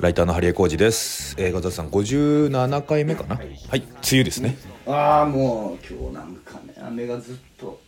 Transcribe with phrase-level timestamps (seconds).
[0.00, 1.34] ライターのハリエコージです。
[1.38, 3.36] えー、ガザさん57回目かな？
[3.36, 3.46] はい、
[3.80, 4.56] 梅雨ですね。
[4.86, 7.78] ああもう今日なんかね雨がずっと降っ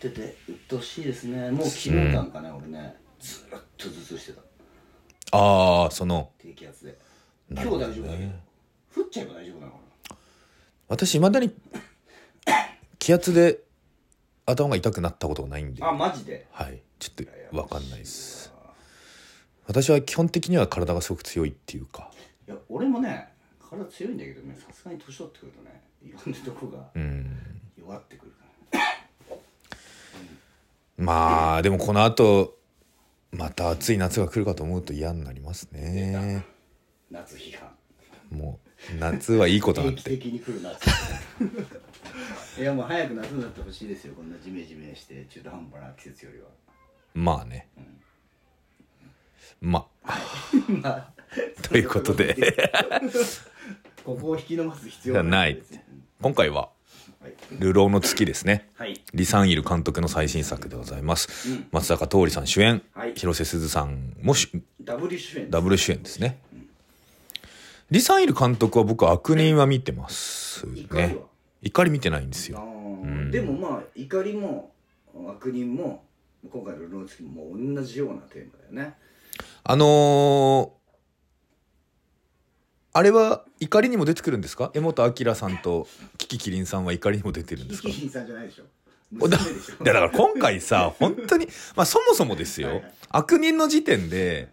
[0.00, 1.50] てて鬱陶しいですね。
[1.50, 4.40] もう昨日なんかね、俺ねずっと頭痛してた。
[5.36, 6.30] ああ、その。
[6.38, 6.98] 低気圧で。
[7.50, 8.06] 今日大丈夫だけど。
[8.96, 9.78] 降っちゃえば大丈夫なのか
[10.88, 11.52] 私未だに
[12.98, 13.60] 気圧で
[14.46, 16.46] 頭が痛くなったことがないんで、なあマジで？
[16.50, 18.49] はい、ちょっとわかんないです。
[19.70, 22.10] 私は基本的には体がすごく強いっていうか、
[22.48, 23.28] いや俺もね
[23.60, 27.36] 体強いんだけどねさすがに年取ってくるとねいろんなとこがうん。
[27.78, 28.78] 弱ってくるか
[29.28, 29.36] ら
[30.96, 32.58] まあでもこの後
[33.30, 36.44] また暑い夏が来るかと思うと嫌になりますね。
[37.08, 37.70] 夏批判
[38.28, 38.58] も
[38.92, 40.02] う夏はいいことなんて。
[40.02, 40.88] 定期的に来る夏
[42.60, 46.48] いやもう早く夏になってほしいですよこんなジメジメして中途半端な季節よりは
[47.14, 47.68] まあね。
[49.60, 50.18] まあ。
[50.68, 51.12] まあ。
[51.62, 52.34] ということで。
[54.04, 55.84] ここを引き伸ばす必要はないね。
[56.22, 56.70] 今回は
[57.20, 58.70] はい「流浪の月」ですね。
[58.76, 59.00] はい。
[59.12, 61.50] リサンイル監督の最新作でございます。
[61.50, 61.68] うん。
[61.70, 63.14] 松坂桃李さん主演、はい。
[63.14, 64.50] 広瀬すずさんもし
[64.80, 66.38] ダブル主演ダブル主演ですね。
[67.90, 71.08] リサンイル監督は僕は悪人は見てます怒りは？
[71.08, 71.16] ね。
[71.62, 72.66] 怒り見てないんですあよ。
[73.04, 74.72] ーでもまあ怒りも
[75.28, 76.04] 悪人も
[76.50, 78.94] 今回の「ルローツキ」も同じようなテーマだよね
[79.64, 80.80] あのー
[82.92, 84.72] あれは怒りにも出てくるんですか？
[84.74, 85.86] 江本明さんと
[86.18, 87.88] キキキリンさんは怒りにも出てるんですか？
[87.88, 88.64] キキキンさんじゃないでしょ。
[89.20, 89.38] おだ
[89.84, 92.92] だから今回さ本当にまあそもそもですよ、はいはい。
[93.10, 94.48] 悪人の時点で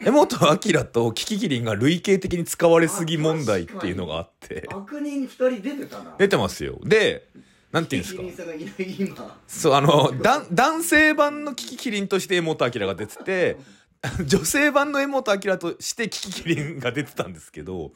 [0.00, 4.66] 江本明とキキキリンが類型的に使われすぎ問題っていうのがあって。
[4.72, 6.14] 悪人二人出てたな。
[6.16, 6.78] 出てますよ。
[6.82, 7.28] で
[7.72, 8.22] なんていうんですか？
[8.22, 9.38] キキキンさんがいない今。
[9.46, 13.58] そうあのだ男性版のキキキリンとして江本明が出てて
[14.26, 17.92] 女性版の江本明としてキキキリンが出てたんですけど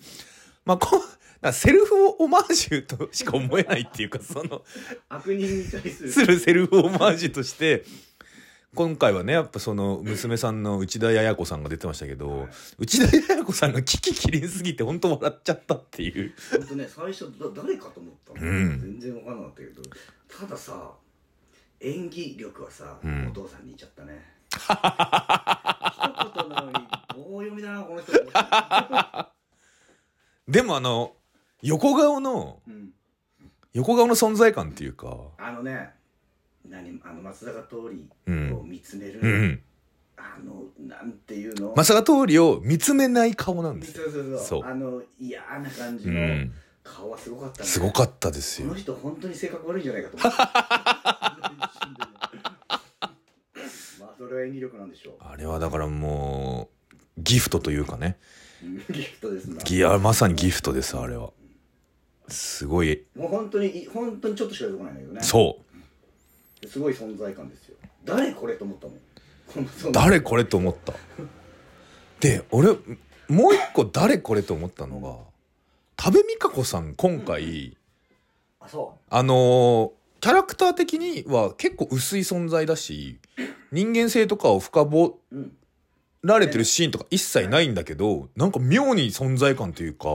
[0.64, 1.02] まあこ
[1.52, 4.62] セルフオマージュとしか思えないっていうかその
[5.08, 6.12] 悪人に対する。
[6.12, 7.84] するセルフオマージュとして
[8.74, 16.34] 今回はねやっぱその娘さんの内田彩子さんが出てましたけど内田彩子さんがキキキリンすぎて本当笑っちゃったっていう。
[16.50, 18.80] 本当ね最初だ誰かと思ったの、うん。
[18.80, 19.82] 全然分からなかったけど。
[20.28, 20.94] たださ
[21.80, 23.28] 演技力はさ、うん。
[23.28, 24.68] お父さんに言っちゃったね一
[26.34, 26.74] 言なのに
[27.14, 28.12] 棒読みだなこの人
[30.48, 31.12] でもあの
[31.62, 32.90] 横顔のうん
[33.74, 35.14] 横顔の存在感っていうか。
[35.38, 35.90] あのね
[36.66, 38.54] 何あの松坂桃李うん。
[38.58, 39.62] を見つめる、うん
[40.16, 41.74] あのなんていうの？
[41.76, 44.04] 正坂通りを見つめない顔なんですよ。
[44.04, 44.38] そうそうそう。
[44.38, 44.64] そう。
[44.64, 46.52] あの嫌な感じのうん。
[46.82, 48.68] 顔はすごかったね、すごかったですよ。
[48.68, 52.12] この人本当に性格悪いんじゃないかと思った
[54.26, 55.14] れは演技力なんでしょう？
[55.20, 58.16] あれはだからもうギフトというかね。
[58.62, 59.62] うんギフトですな。
[59.62, 61.30] ギあまさにギフトですあれは。
[62.28, 63.04] すごい。
[63.14, 65.22] もう本当に本当にちょっとしか出てこないんだけどね。
[65.22, 65.58] そ
[66.62, 66.66] う。
[66.66, 67.76] すごい存在感ですよ。
[68.04, 69.92] 誰これと思ったもん。
[69.92, 70.92] 誰これと思った？
[72.20, 72.70] で俺
[73.28, 75.16] もう一個誰これと思ったのが
[75.96, 77.76] 多部未華子さん今回。
[78.58, 79.90] あそあのー
[80.26, 83.20] キャラクター的には結構薄い存在だし
[83.70, 85.52] 人間性とかを深掘ううん
[86.22, 90.08] られてるシーンとか一切ないんだけどなんか妙に存在感というか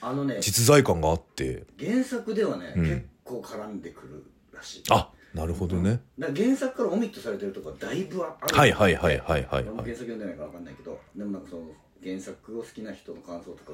[0.00, 1.64] あのね実在感があって。
[1.76, 2.84] 原作ではね、うん。
[2.84, 4.24] 結構絡んでくる
[4.54, 4.82] らしい。
[4.90, 6.02] あなるほどね。
[6.16, 8.56] だ原作からオミットされてるとこはだいぶある。
[8.56, 9.64] はいはいはいはいはいはい。
[9.64, 11.62] 原作読んでないから分かんないけどでもなんかその
[12.00, 13.72] 原作を好きな人の感想とか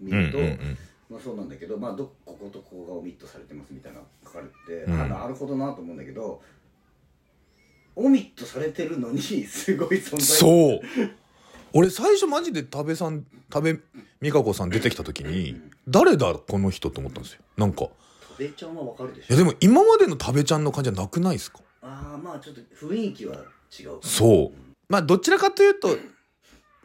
[0.00, 0.78] 見うんると、うんうん
[1.10, 6.40] まあそうなんだけど、まあ、どこことここがオミットされてますみたいなの書かれて、うんあなるほどなと思うんだけど
[7.96, 10.20] オミットされてるのに すごい存在。
[10.20, 10.80] そう。
[11.72, 13.82] 俺最初マジで多部さん多部
[14.20, 17.40] 未華子さん出てきた時に誰だこの人と思ったんですよ。
[17.56, 17.78] なんか。
[17.80, 17.92] ト
[18.38, 19.34] ベちゃんは分かるでしょ。
[19.34, 21.60] いやでも今までの多部ちゃんの感じはなくないですか？
[21.82, 23.36] ああまあちょっと雰囲気は
[23.78, 23.98] 違う。
[24.02, 24.58] そう。
[24.88, 25.96] まあどちらかというと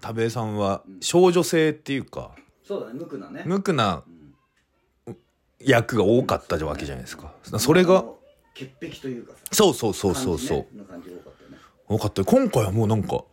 [0.01, 2.35] 多部さんは少女性っていうか。
[2.63, 3.43] そうだね無垢なね。
[3.45, 4.14] 無垢なうん
[5.59, 7.33] 役が多かったわけじゃないですか。
[7.59, 8.05] それが
[8.53, 9.39] 潔癖というかさ。
[9.51, 10.83] そうそうそうそうそう、ね。
[11.87, 12.21] 多かった。
[12.21, 13.23] よね今回はもうなんか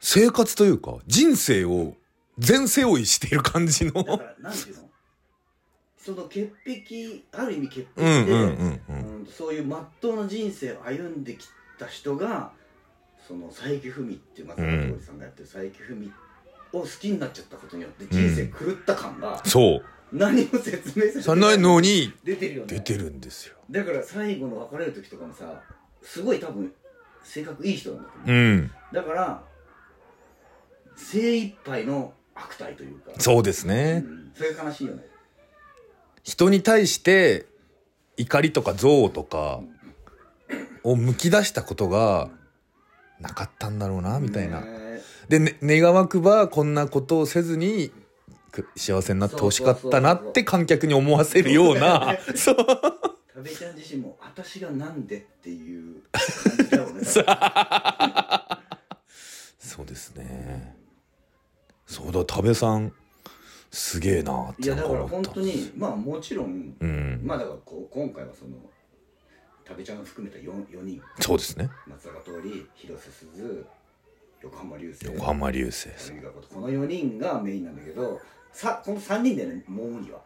[0.00, 1.94] 生活というか人生を
[2.38, 3.92] 全背負いしている感じの。
[3.92, 4.88] だからなんていうの？
[5.96, 9.20] その潔癖ある意味潔癖で、うんうんうんうん。
[9.20, 11.46] うんそういうまっとうな人生を歩んでき
[11.78, 12.52] た人が
[13.26, 16.12] その佐伯文っていう松坂桃李さんがやってる佐伯文
[16.72, 22.66] を好きになっちゃったことによって人生狂った感がそう何も説明さないのに出てるよね。
[22.68, 23.56] 出てるんですよ。
[23.70, 25.62] だから最後の別れる時とかもさ
[26.02, 26.72] すごい多分
[27.22, 28.70] 性格いい人なんだと思う、うん。
[28.92, 29.42] だから
[30.96, 33.12] 精一杯の悪態というか。
[33.18, 34.02] そうですね。
[34.04, 34.32] うん。
[34.34, 35.04] それが悲しいよね。
[36.22, 37.46] 人に対して
[38.16, 39.60] 怒りとか憎悪とか
[40.84, 42.30] をむき出したことが
[43.20, 44.60] なかったんだろうなみたいな。
[44.60, 45.02] ね。
[45.28, 48.07] で、ね、願わくばこんなことをせずにく
[48.76, 52.16] 幸せになってほしかったなって観客に思わせるような。
[52.34, 52.56] そう
[53.34, 56.02] 食べちゃん自身も私がなんでっていう。
[56.10, 56.22] 感
[56.64, 57.04] じだろうね
[59.58, 60.76] そうですね。
[61.86, 62.92] そうだ多部さん
[63.70, 67.20] すげえなっいてやだから本当にまあもちろん、うん。
[67.24, 68.56] まあだからこう今回はその
[69.66, 71.00] 食べちゃんを含めた 4, 4人。
[71.20, 71.70] そうですね。
[71.86, 73.66] 松坂桃李広瀬すず
[74.42, 75.04] 横浜流星。
[75.06, 75.88] 横浜流星
[76.52, 78.20] この4人がメインなんだけど
[78.58, 80.18] さこの3人だよねもうには。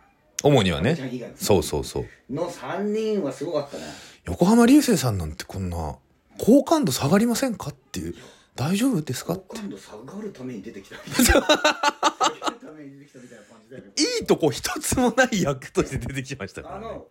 [0.43, 0.97] 主にはね。
[1.37, 2.07] そうそうそう。
[2.33, 3.85] の3人はすごかったね。
[4.25, 5.99] 横浜流星さんなんてこんな
[6.39, 8.15] 好感度下がりませんかっていう。
[8.57, 9.59] 大丈夫ですかって。
[9.59, 11.31] 今度下がるために出てきたみたいな。
[11.31, 16.87] 下がるために出てきたみたいいいとこ一つもない役として出てきましたからね。
[16.87, 17.07] あの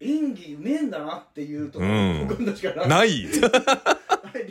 [0.00, 2.88] 演技うめえんだなっていうところうん。
[2.88, 3.26] ない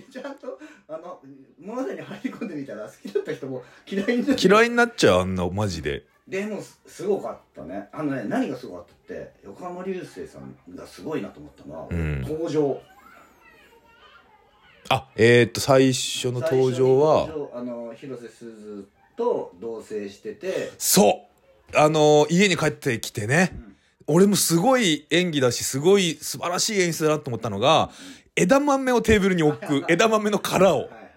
[0.04, 1.20] ちゃんとあの
[1.60, 6.06] 物語に入り込んでみたら好きだった人も嫌いになって嫌いになっちゃうあんなマジで。
[6.28, 7.88] でもすすごかったね。
[7.94, 12.22] あのね何がすごかったって横浜流星さんがすごいなと思ったのは、うん。
[12.22, 12.82] 登場。
[14.90, 17.28] あえー、っと最初の登場は？
[17.28, 20.74] 最初に登場あの広瀬すずと同棲してて。
[20.78, 21.24] そ
[21.74, 21.78] う。
[21.78, 23.76] あの家に帰ってきてね、ん。
[24.08, 27.90] 俺もすごい演技だしすごい素晴らしい演出だなと思ったのが
[28.38, 30.82] 枝豆をテーブルに置く枝豆の殻を。
[30.82, 31.12] はいはい。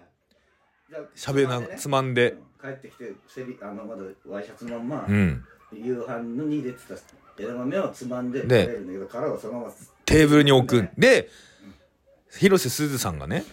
[0.89, 5.43] じゃあしゃべなつまんでうん帰ってきてセリあのまだワイシャツのまんま、うん。
[5.71, 6.95] 夕飯に出てた
[7.41, 9.73] 枝豆をつまんで食でべるんだけど殻をそのまま
[10.05, 10.81] テーブルに置く。
[10.81, 10.91] ね。
[10.97, 11.29] で
[12.31, 13.45] 広瀬すずさんがね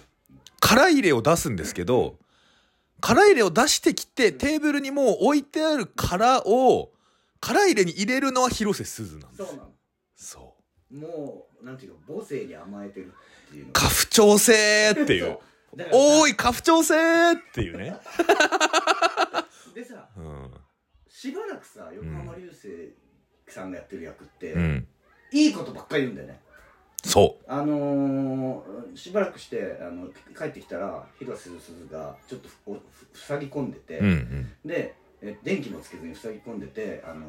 [0.60, 2.16] 殻入れを出すんですけど
[3.00, 6.90] 殻入れを出してきてテーブルにもう置いてある殻を
[7.40, 9.70] 殻入れに入れるのは広瀬すずなんですそうなの。
[10.16, 10.54] そ
[10.90, 10.96] う。
[10.96, 13.12] もうなんていうか母性に甘えてる
[13.72, 14.52] 家父長制
[14.92, 15.38] っていう。
[15.92, 16.94] おーい家父長制
[17.32, 17.96] っていうね。
[19.74, 20.50] でさうん。
[21.08, 22.94] しばらくさ横浜流星
[23.48, 24.88] さんがやってる役って、うん。
[25.32, 26.40] いいことばっかり言うんだよね。
[27.04, 32.80] そあのー、しばらくしてあの帰ってきたら広瀬すずがちょっとふ
[33.14, 34.52] 塞ぎ込んでて、ううんうん。
[34.64, 37.26] でえ電気もつけずに塞ぎ込んでてあの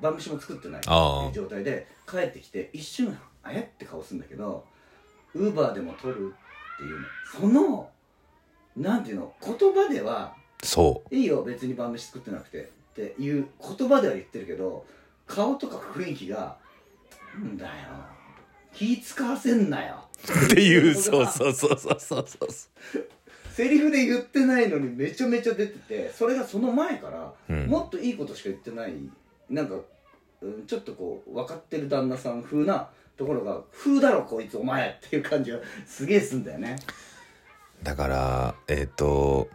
[0.00, 4.64] 晩飯も作ってないっていう状態で帰ってきて一瞬あやって顔するんだけど
[5.38, 6.34] ウーバーでも撮る
[6.74, 7.06] っていうの。
[7.40, 7.90] その
[8.76, 9.32] なんていうの？
[9.40, 14.84] 言葉ではそいいよ別に晩飯作ってなくてっていう言葉では言ってるけど
[15.26, 16.56] 顔とか雰囲気が
[17.38, 17.72] 「んだよ。
[18.74, 20.04] 気使わせんなよ」
[20.42, 22.48] うっていうそうそうそうそうそうそう。
[23.52, 27.66] セリフで言ってないのにめちゃめちゃ出ててそれがその前から、うん。
[27.66, 28.94] もっといいことしか言ってない
[29.50, 29.74] なんか、
[30.40, 32.88] うん、ちょっとこう分かってる旦那さん風な
[33.18, 36.76] ところが「風だろこいつお前」っていう感じがすげえすんだよね。
[37.82, 39.50] だからえっ、と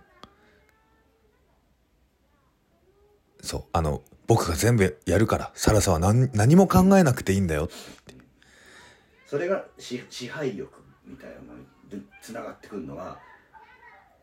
[3.42, 7.70] そうあの僕が全部やるからサラサは何何も考えなくていいんだよ
[9.28, 10.72] それが支支配力
[11.06, 11.58] みたいなの
[11.92, 13.18] につながってくるのがん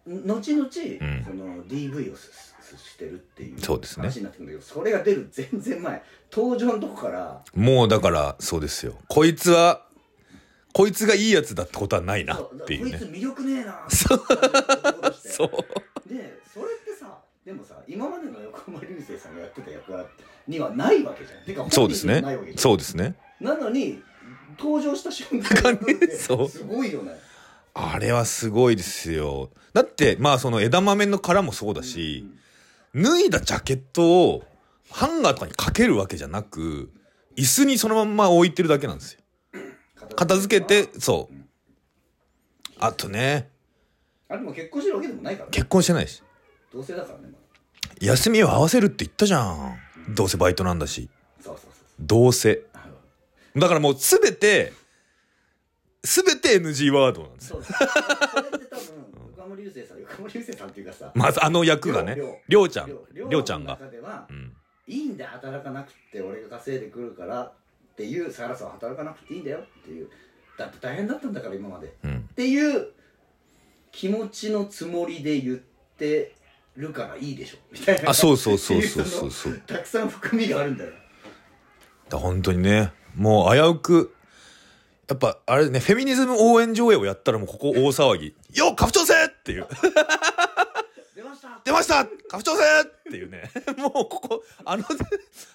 [0.07, 1.25] 後々、ん。
[1.25, 4.02] その DV をすすしてるっていうそうですね。
[4.02, 6.02] 話になってくるんだけどそれが出る全然前
[6.33, 8.95] 登場のとこからもうだからそうですよ。
[9.09, 9.87] こいつは
[10.73, 12.90] こいつがいいやつだってことはないなっていうね。
[12.92, 14.19] こいつ魅力ねえな そう。
[15.16, 16.09] そう。
[16.09, 20.07] でそれってさでもさ今までの横浜流星さんがやってた役柄
[20.47, 21.45] にはないわけじゃん。
[21.45, 22.23] てかそうですね。
[22.57, 23.16] そうですね。
[23.40, 24.02] なのに
[24.59, 25.78] 登場した瞬間に
[26.16, 26.49] そう。
[26.49, 27.12] すごいよね
[27.75, 29.50] あれはすごいですよ。
[29.73, 32.27] だってまあその枝豆の殻もそうだし、
[32.95, 34.45] 脱いだジャケットを
[34.91, 36.91] ハンガーとかにかけるわけじゃなく
[37.37, 39.21] 椅子にそのまんま置いてるだけなんですよ。
[40.17, 41.35] 片付けてそう。
[42.79, 43.49] あとね。
[44.29, 45.50] あれも結婚してるわけでもないからね。
[45.53, 46.23] 結婚してないし。
[46.73, 47.39] 同性だからねまだ。
[48.00, 49.77] 休みを合わせるって言ったじゃん。
[50.09, 51.09] どうせバイトなんだし。
[51.41, 52.55] そうそうそうどうせ。
[52.55, 52.81] そ
[53.57, 54.73] うだからもう全て
[56.02, 57.50] 全て NG ワードなんです。
[57.52, 58.85] よそうそうそれって多分
[59.37, 62.87] 横浜流星さん横浜流星さんっていうかさまずあの役がねりょうりょうちゃん。
[62.88, 63.75] りょうちゃんが。
[63.75, 64.57] の中ではうん。
[64.87, 67.52] いいんだよ働かなくって俺が稼いでくるからっ
[67.97, 70.09] ていうサラさんは働かなくていいんだよっていう
[70.59, 71.87] だって大変だったんだから今まで。
[71.87, 72.28] っうん。
[72.35, 72.88] ていう
[73.92, 75.59] 気持ちのつもりで言っ
[75.99, 76.35] て
[76.76, 78.11] るからいいでしょみたいな。
[78.11, 79.30] あそうそうそうそうそう。
[79.30, 80.92] そうのたくさん含みがあるんだよ。
[82.09, 84.14] だ本当にねもう危うく
[85.11, 89.67] やっぱあれねフェミニズム応援上映をやったらもうここ大騒ぎ「よっ家父長制!」っていう
[91.17, 92.62] 出ましした出ました家父長制
[93.11, 93.50] っていうね。
[93.76, 94.85] もうここ、あの、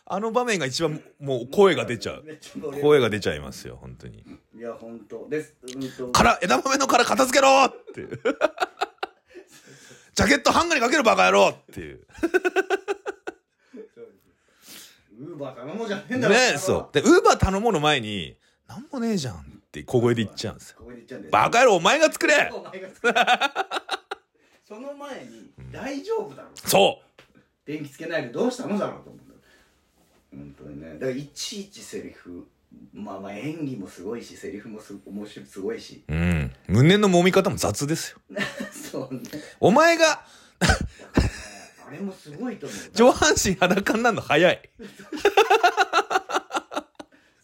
[0.05, 2.25] あの場面が一番もう声が出ちゃう。
[2.81, 4.25] 声が出ちゃいますよ、本当に。
[4.57, 8.19] いや本当ですうんと殻、枝豆の殻片付けろっていう。
[10.15, 12.05] ジャケットハンガーにかけるバカ野郎っていう。
[15.17, 16.93] ウーバー頼もうじゃねえんだろねそう。
[16.93, 18.35] で、ウーバー頼もうの前に、
[18.67, 19.39] なんもねえじゃんっ
[19.71, 20.79] て小声で言っちゃうんですよ。
[21.31, 22.51] バカ野郎お前が作れ。
[24.67, 26.99] その前に大丈夫だろそ
[27.65, 29.25] 電気つけないでどうしたのだろうと思った
[30.35, 30.93] 本当にね。
[30.93, 32.47] だからいちいちセリフ。
[32.93, 36.03] まあまあ演技もすごいしセリフもす面白いすごいし。
[36.07, 36.13] う。
[36.13, 36.51] うん。
[36.67, 38.19] 胸の揉み方も雑ですよ。
[38.91, 39.21] そうね。
[39.59, 40.25] お前が
[41.87, 44.69] あれもすごいと思う上半身裸になるの早い。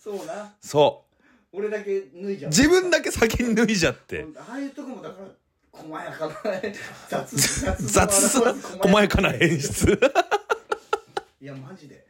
[0.04, 0.54] そうな。
[0.60, 1.06] そ
[1.54, 2.48] 俺だけ脱いじう。
[2.48, 4.26] ゃう自分だけ先に脱いじゃって。
[4.38, 5.28] ああいうとこもだから
[5.72, 6.34] 細やかな
[7.10, 10.00] 雑雑雑さ、細やかな演出。
[11.42, 12.06] いやマジで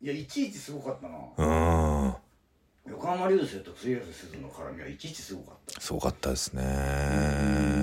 [0.00, 2.14] いやいちいちすごかったなうん。
[2.90, 6.62] 横浜流星と杉瀬すずの絡みはいちいちすごかったすごかったですね。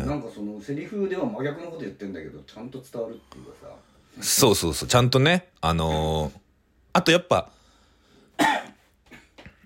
[0.05, 3.75] なんかそのセリフでは真逆のこと言ってんだけどちゃんと伝わるっていうかさ
[4.21, 4.89] そうそうそう。
[4.89, 6.39] ちゃんとね、あのー
[6.93, 7.51] あとやっぱ、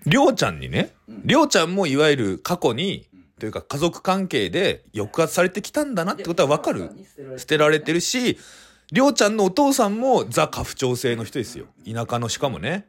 [0.06, 6.90] りょうちゃんにね、りょうちゃんもいわゆる過去に、というか家族関係で抑圧されてきたんだなってことはわかる。
[7.38, 8.38] 捨てられてるし、
[8.92, 11.66] りょうちゃんのお父さんもザ家父長制の人ですよ。
[11.90, 12.86] 田舎のしかもね。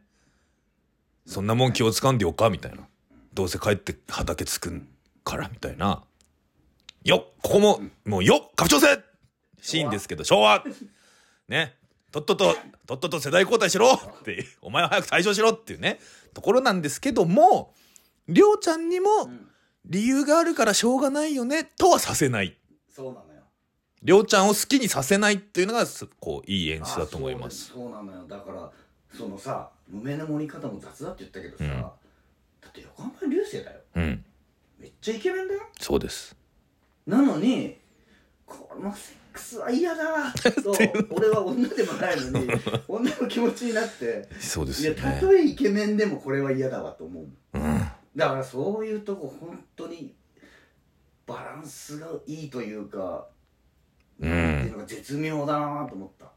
[1.26, 2.88] そんなもん気を使うんでよかみたいな。
[3.34, 4.88] どうせ帰って畑つくん
[5.24, 6.04] から、みたいな。
[7.04, 9.00] よっここも、もうよっ家父長制
[9.62, 10.64] シーンですけど、昭和
[11.48, 11.76] ね。
[12.12, 12.56] とっとと、
[12.88, 16.00] とっとと世代交代しろって、お前は早く退場しろっていうね、
[16.34, 17.74] ところなんですけども、
[18.28, 19.48] りょうちゃんにもん。
[19.86, 22.58] 理由があるからしょうがないよね、とはさせない。
[22.90, 23.42] そうなのよ。
[24.04, 27.72] りょうちゃんを好きにさせないっていうのがすこういい演出だと思います。
[27.72, 28.26] あそうなのよ。
[28.28, 28.72] だから
[29.16, 31.82] そのさ胸の盛り方も雑だって言ったけどさ、うん。
[31.82, 31.88] だ
[32.68, 33.80] って横浜流星だよ。
[33.96, 34.26] うん。
[34.80, 35.62] めっちゃイケメンだよ。
[35.80, 36.36] そうです。
[37.08, 37.78] なのに
[38.46, 40.76] このセックスは嫌だと
[41.16, 42.48] 俺は女でもないのに
[42.88, 44.28] 女の気持ちになって。
[44.40, 47.80] そうですいやたとえイケメンでもこれは嫌だわと思ううん。
[48.16, 50.14] だからそういうとこ本当に
[51.26, 53.28] バランスがいいというか、
[54.20, 54.30] うん。
[54.30, 56.32] なんていうのが絶妙だなと思った。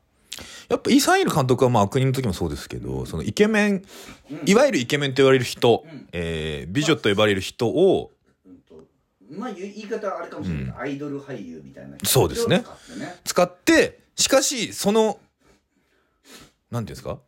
[0.69, 3.85] やっぱイ・サンイル監督はまあ悪人の時もそうですけどそのイケメン
[4.31, 4.41] うん。
[4.47, 6.09] いわゆるイケメンと言われる人、うん。
[6.13, 8.11] えー美女と呼ばれる人を
[9.31, 10.65] まあ言い方あれかもしれない。
[10.67, 12.07] けど、アイドル俳優みたいな人。
[12.07, 12.59] そうですね。
[12.59, 12.63] を
[13.25, 15.19] 使ってしかしその
[16.71, 17.19] なんていうんですか？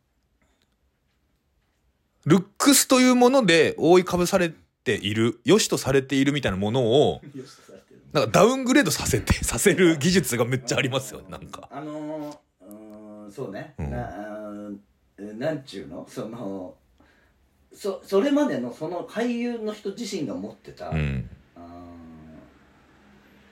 [2.26, 4.53] ルックスというもので覆いかぶされ
[4.85, 7.21] ている良しとされているみたいなものを
[8.12, 11.69] なんかダウングレードさせて させる技術がめっちゃありますよねなんか。
[11.71, 13.91] あのー、そうね、うん。
[13.91, 14.11] な
[15.47, 16.07] なんちゅうの？
[16.11, 16.75] その
[17.73, 21.31] そそれまでのその俳優の人自身が持ってた、うん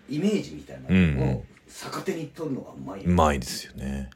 [0.08, 4.10] イメージみたいなうんのを逆手に取るのがうまいよ、うまいですよね。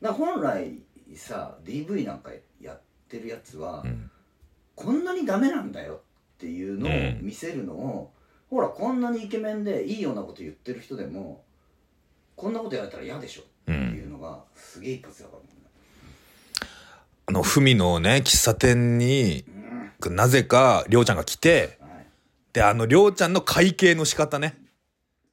[0.00, 0.78] だ本来
[1.14, 4.10] さ DV なんかやってるやつは、うん。
[4.74, 5.98] こんなにダメなんだよっ
[6.38, 8.12] ていうのをうん見せるのを、
[8.50, 11.44] ほらこんなにイケメンでいいようなこと言ってる人でも
[12.36, 15.42] こんなこと言われたら嫌でしょっていうのがすげえ一発だから
[17.26, 19.44] あの文のね喫茶店に
[20.02, 20.16] うん。
[20.16, 21.83] なぜかりょうちゃんが来てはい
[22.54, 24.56] であのりょうちゃんの会計の仕方ね。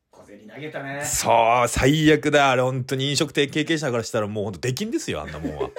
[0.10, 1.06] 小銭投げたね。
[1.06, 5.70] そう最悪だあれ本当に飲食店経験者からしたらもう本当出禁ですよあんなもんは。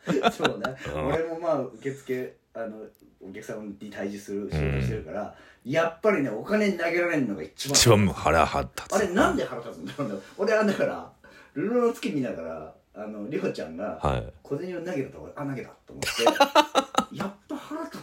[0.32, 1.06] そうね、うん。
[1.08, 2.78] 俺もまあ受付あの
[3.20, 10.14] お客さんに対峙する仕事してるから、やっぱりねお金投げられるのが一番一番腹立つあれなんで腹立つんだろうね。
[10.38, 11.12] 俺はだから
[11.52, 14.32] ルルの月見ながらあのりょうちゃんがはい。
[14.42, 16.88] 小銭を投げたと俺あ投げたと思って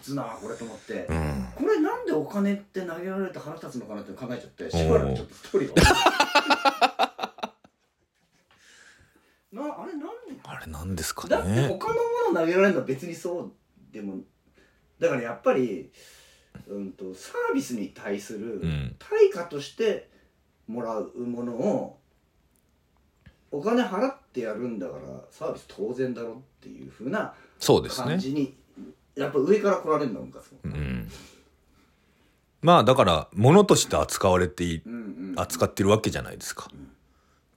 [0.09, 1.47] つなこれと思って、うん。
[1.55, 5.33] これなんでお金って投げられて腹立つのかなって考えちゃってしばらくちょっと
[9.51, 10.39] なあれなんで？
[10.43, 13.51] あれなんですかだってね他のもの投げられるのは別にそう
[13.91, 14.17] でも
[14.99, 15.91] だからやっぱり、
[16.67, 18.95] うん、とサービスに対するうん。
[18.99, 20.09] 対価として
[20.67, 21.99] もらうものを
[23.51, 25.01] お金払ってやるんだから
[25.31, 28.09] サービス当然だろっていうふうなそうですね。
[28.09, 28.55] 感じに、
[29.15, 31.09] やっぱ上から来られるのがムカつくうん。
[32.61, 36.69] まあだから物として扱われていうんうん扱ってるわけじゃないですか。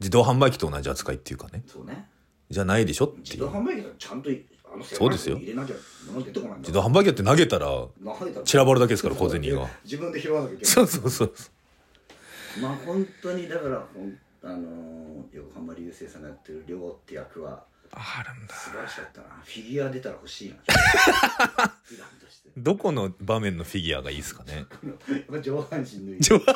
[0.01, 1.63] 自動販売機と同じ扱いっていうかね。
[1.67, 2.09] そうね。
[2.51, 4.31] じゃないでしょって自動いう販売機だとちゃんと
[4.75, 5.37] あのそうですよ。
[5.37, 5.77] 入れなきゃ
[6.13, 7.67] 物出てこないんだ自動販売機だって投げたら
[8.45, 10.73] 散らばるだけですから小銭が自分で拾わなきゃいけない。
[10.73, 11.33] そうそうそう
[12.61, 18.55] まあ本当にだから本あのー横浜流星さんがやってる亮って役はあるんだ。
[18.55, 19.29] 素晴らしかったな。
[19.45, 20.57] フィギュア出たら欲しいな。
[21.85, 22.49] 普段として。
[22.57, 24.67] どこの場面のフィギュアがいいですかね？
[25.43, 26.21] 上半身脱いで。
[26.21, 26.41] 上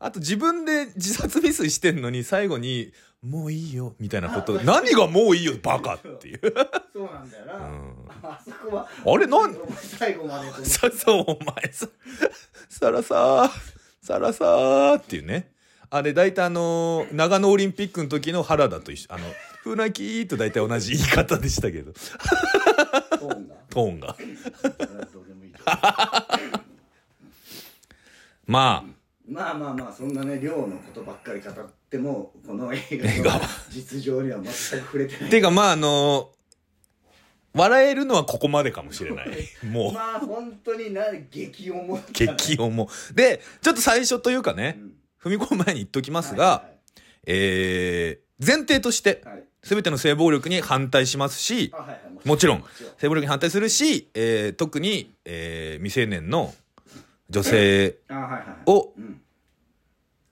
[0.00, 4.60] あと自分で自殺未遂してんのに最後に「もういいよ」みたいなこと。
[4.60, 5.54] あ何がもういいよ？
[5.60, 6.40] バカっていう。
[6.92, 7.04] そう。
[7.12, 7.94] なんだよな、うん。
[8.22, 8.88] あそこは。
[9.04, 9.56] あれなん？
[9.56, 11.88] お前最後までさそうお前さ
[12.68, 13.50] さらさー
[14.06, 15.50] さらさーっていうね
[15.90, 19.24] あれ大体あのー長野オリンピックの時の原田と一緒あの
[19.64, 21.92] 「船木」と大体同じ言い方でしたけど。
[21.92, 23.54] トーンが。
[23.70, 24.16] トーンが。
[28.46, 28.90] まあ。
[29.26, 31.54] まあまあまあそんなね亮のことばっかり語っ
[31.90, 33.40] てもこの映映画の
[33.70, 34.52] 実情には全く
[34.86, 35.30] 触れてない。
[35.30, 36.30] ていうかまああの
[37.54, 39.28] 笑えるのはここまでかもしれない。
[39.66, 39.92] もう。
[39.92, 46.64] まあ本当にな激重激音もでちょっと最初というかねうん踏み込む前に言っときますが、は
[47.26, 49.36] えー前提としていはい。
[49.38, 52.00] はい全ての性暴力に反対しますしあはいはい。
[52.28, 52.64] もちろん。
[52.98, 56.54] 性暴力に反対するし、えー特に、えー未成年の
[57.28, 57.96] 女性
[58.66, 59.20] をうん。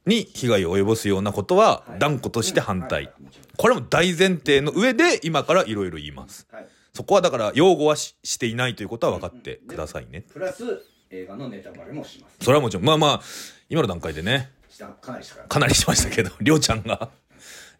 [0.07, 1.99] に被害を及ぼすようなことははい。
[1.99, 3.13] 断固として反対。
[3.57, 6.47] これも大前提の上で今からいろいろ言います。
[6.53, 6.69] はい。
[6.95, 10.23] そこはだから擁護はししていないということは分かってくださいね。
[10.33, 10.63] プラス
[11.11, 12.37] 映画のネタバレもします。
[12.45, 12.85] それはもちろん。
[12.85, 13.21] まあまあ
[13.69, 17.11] 今の段階でねしたかなりしたからかなりしましたけど りょうちゃんが。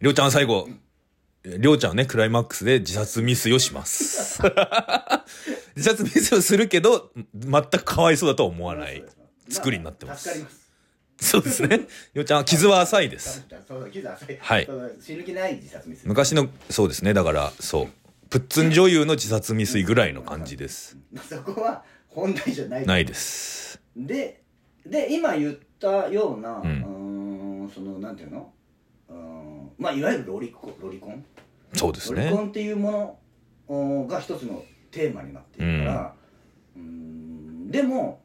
[0.01, 0.67] りょうちゃんは最後
[1.43, 4.41] りょうちゃんはねクライマックスで自殺未遂をします。
[5.75, 9.03] 自殺未遂をするけど全くかわいそうだとは思わない
[9.47, 10.23] 作りになってます。
[10.23, 10.67] 助かります。
[11.19, 11.87] そうですね。
[12.13, 13.43] りょうちゃんは傷は浅いです。
[14.39, 14.67] はい。
[15.01, 16.03] 死ぬ気ない自殺ミス。
[16.05, 17.13] 昔のそうですね。
[17.13, 17.87] だからそう。
[18.29, 20.97] プッツン女優の自殺未遂ぐらいの感じです。
[21.29, 22.85] そこは本題じゃない。
[22.85, 23.79] ないです。
[23.95, 24.41] で
[24.85, 28.51] で今言ったような、ううーん、そのなんていうの？
[29.09, 31.23] うーんまあいわゆるロリコロリコン？
[31.73, 33.19] そうですロリコねンっていうも
[33.69, 36.13] のが一つのテーマになっているから
[36.75, 38.21] うーんでも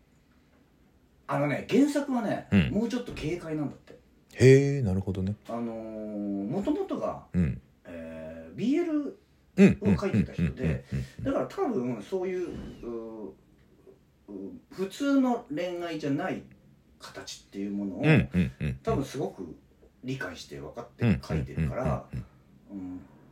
[1.27, 2.71] あのね原作はね、うん。
[2.71, 3.99] もうちょっと軽快なんだって。
[4.35, 5.35] へえなるほどね。
[5.49, 7.61] あのー、もともとが、うん。
[7.85, 9.13] えー、BL
[9.55, 13.33] うんを書いてた人でうんうんうんだから多分そういううう
[14.71, 16.43] 普通の恋愛じゃない
[17.03, 18.75] 形っていうものを、うんうんうんうん。
[18.83, 19.55] 多分すごく
[20.05, 22.25] 理解して分かってうん書いてるから、うん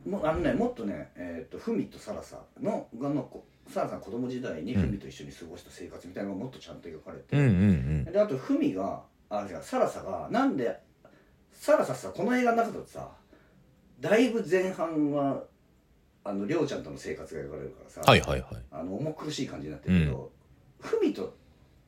[0.05, 4.81] もうあのねもっとね、えー、とフミとサラサのがのこサラさん子供時代にうん。
[4.81, 8.05] フミと一緒に過ごした生活みたいなのがもっとちゃんと描かれて、うんうんうん。
[8.05, 10.79] であとフミがあ違うサラサがなんで
[11.53, 13.09] サラサさこの映画の中だとさ
[13.99, 15.43] だいぶ前半は
[16.23, 18.63] あのりょうちゃんとの生活が描かれるからさ、はいはいはい。
[18.71, 20.31] あの重苦しい感じになってるけど、
[20.79, 21.35] フミと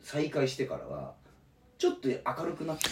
[0.02, 1.14] 再会してからは
[1.84, 2.86] ちょっと明るくなって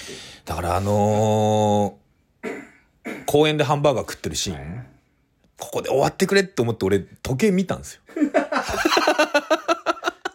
[0.44, 4.86] だからあのー公園でハンバーガー食ってるシーン。
[5.58, 8.02] ここで終わってくれって思って俺時計見たんですよ。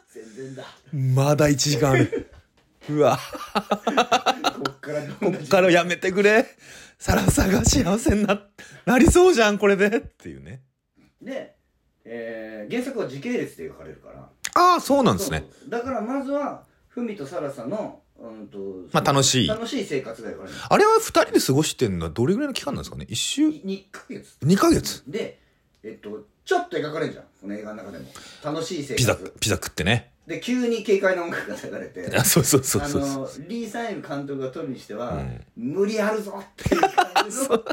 [0.08, 0.64] 全然だ。
[1.22, 2.32] まだ1時間ある。
[2.88, 3.18] うわ。
[3.52, 3.60] こ
[4.70, 6.46] っからどこっからやめてくれ。
[6.98, 8.40] サラサが幸せにな
[8.86, 9.88] なりそうじゃんこれで。
[9.88, 10.62] っていうね。
[11.20, 11.56] で、
[12.06, 14.30] えー原作は時系列で描かれるから。
[14.54, 15.44] ああそうなんですね。
[15.68, 18.58] だからまずはフミとサラサの、うんと
[18.92, 19.48] まあ楽しい。
[19.48, 24.36] 楽しい生活が描かれるあれは2人で過ごしてんのはどれぐらいの期間なんですかね？1週？2ヶ月。
[24.42, 25.02] 2ヶ月？
[25.06, 25.38] で
[25.82, 27.24] えっとちょっと描かれるじゃん。
[27.40, 28.04] この映画の中でも。
[28.44, 30.12] 楽しい生ピザ活ピザ食ってね。
[30.26, 32.16] で急に軽快な音楽が流れて。
[32.16, 33.00] あ そうそうそうあそう。
[33.02, 35.44] のリー・サイン監督が撮るにしては、うん。
[35.56, 37.64] 無理あるぞっていう感じの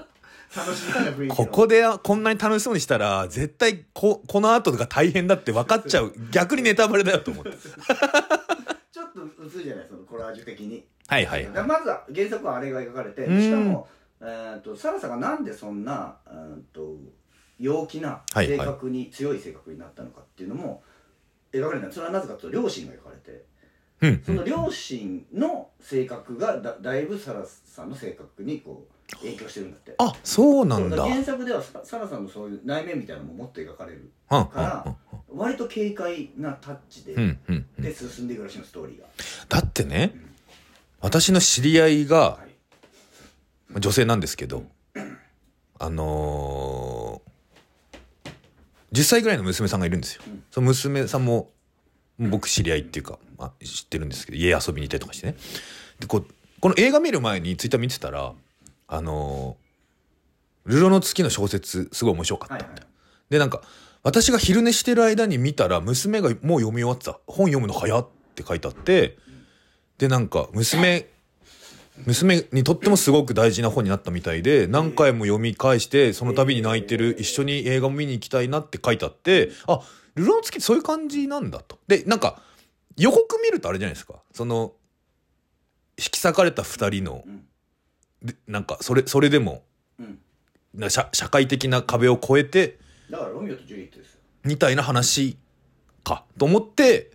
[0.55, 1.35] 楽しみな雰囲気の。
[1.35, 6.13] ここでこんなに楽しそうにしたら絶対ここの後が大変だって分かっちゃう。
[6.31, 7.51] 逆にネタバレだよと思って
[9.13, 10.85] と薄いじゃないそのコラージュ的に。
[11.07, 11.45] はいはい。
[11.45, 13.41] だからまずは原作はあれが描かれてうん。
[13.41, 13.87] しかも、
[14.21, 16.95] えー、とサラサがなんでそんな、えー、と
[17.59, 18.47] 陽気なはいはい。
[18.47, 20.83] 性格に、強い性格になったのかっていうのも
[21.51, 23.45] 描かれるんだそれはなぜかというと両親が描かれて。
[24.01, 24.23] うん。
[24.25, 29.95] その両親の性格がだだいぶサラさんの性格にこう影響してるんだって。
[29.97, 31.03] あそうなんだ。
[31.03, 34.95] 原作ではササラさんのそういう内面みたいなのももっと描かれるから
[35.35, 37.65] 割と軽快なタッチで,、うんうんうん。
[37.77, 39.07] うんで進んでいくらしいのストーリーが。
[39.49, 40.13] だってね
[41.01, 42.39] 私の知り合いがは
[43.75, 43.79] い。
[43.79, 44.63] 女性なんですけど
[45.79, 50.21] あのー、10歳ぐらいの娘さんがいるんですよ。
[50.27, 50.43] うん。
[50.51, 51.49] その娘さんも
[52.19, 55.35] 僕知り合いっていうか、まあ、知ってるんですけど家遊びに行ったりとかしてね。
[55.99, 56.27] でこう
[56.59, 58.33] この映画見る前にツイッター見てたら
[58.87, 59.63] あのー
[60.65, 62.91] ルロの月の小説すごい面白かったみたいな、はいはい。
[63.31, 63.61] でなんか
[64.03, 69.17] 私が昼寝してる間に見たら娘がもう読み終わってた本読むの早って書いてあって
[69.97, 71.07] でなんか娘
[72.05, 79.79] 娘にとってもすごく大事な本になったみたいで、何回も読み返して、その度に泣いてる、一緒に映画も見に行きたいなって書いてあって、あ、
[80.15, 81.79] ルローの月ってそういう感じなんだと。
[81.87, 82.41] で、なんか、
[82.97, 84.15] 予告見るとあれじゃないですか。
[84.33, 84.73] その、
[85.97, 87.45] 引き裂かれた二人のう、ん
[88.23, 89.63] でなんか、それ、それでも、
[89.99, 90.19] うん
[90.73, 94.19] な社社会的な壁を越えて、だからロミオとジュリエットですよ。
[94.43, 95.37] みたいな話
[96.03, 97.11] かと思って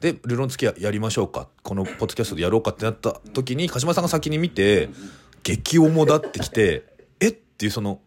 [0.00, 1.48] で「ルロン付きややりましょうか。
[1.62, 4.88] このポッドキャストでやろうか」ってなった時に鹿島さんが先に見て
[5.42, 6.84] 激重だってきて
[7.20, 8.00] 「えっ?」ていうその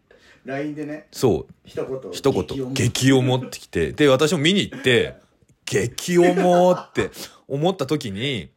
[0.44, 1.52] LINE でねそう。
[1.64, 2.66] 一言一言。
[2.66, 2.72] 重。
[2.72, 5.16] 激重ってきてで私も見に行って
[5.64, 7.10] 激重って
[7.48, 8.50] 思った時に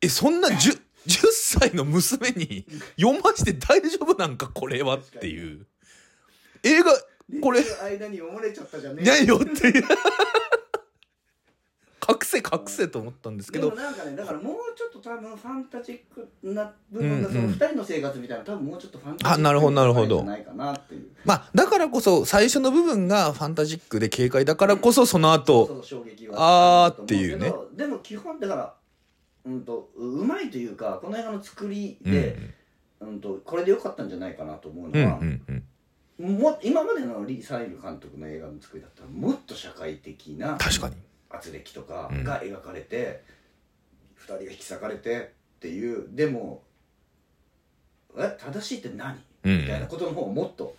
[0.00, 2.66] えそんな 10, 10歳の娘に
[2.98, 5.66] 読まして大丈夫なんかこれはっていう。
[6.64, 6.92] 映画
[7.40, 9.06] これ間に読まれちゃったじゃねえ。
[9.06, 9.84] ないよっていう。
[12.08, 13.70] 隠せ隠せと思ったんですけど。
[13.70, 17.40] でもなんかねだからもうちょっと多分ファンタジックな部分がうんうん。
[17.40, 21.06] その二人の生活みたいな多分もうちょっとファンタジックあなるほどなるほどじゃないかなっていう。
[21.24, 27.52] まあだからこそ最初の部分がファンタジックで軽快だからこそその後そう衝撃はあーっていうね。
[27.76, 28.74] でも基本だから
[29.44, 32.12] うんとううまいというかこの映画の作りうん。
[32.12, 32.36] で、
[33.00, 35.64] うんとこれでよかったんじゃないかなと思ううんうのは、んうん
[36.22, 40.94] も今までのリ・サイル監督の映画の作りだったらもっと社会的な確かに。
[41.30, 42.24] 圧力とかうん。
[42.24, 43.22] が描かれて、
[44.14, 46.62] 二人が引き裂かれてっていうでも
[48.16, 49.58] え正しいって何、うん。
[49.62, 50.76] みたいなことの方がもっと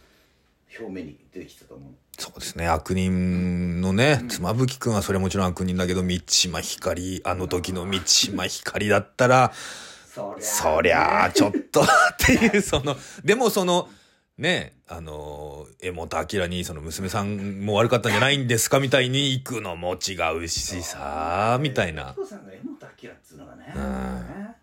[0.79, 1.91] 表面に出てきてたと思う。
[2.17, 2.67] そうですね。
[2.67, 11.85] 悪人のね妻夫木君はそれはもちろん悪人だけど満島ひかりあの時の満島ひかりだったらそりゃそりゃあちょっとっ
[12.19, 13.89] ていうそのでもその
[14.37, 22.11] ねあの江本明にその娘さんも悪かったんじゃないんですかみたいに行くのも違うしさみたいな。
[22.17, 23.81] お父さんが江本明っつうのがねうん。
[23.83, 24.55] ね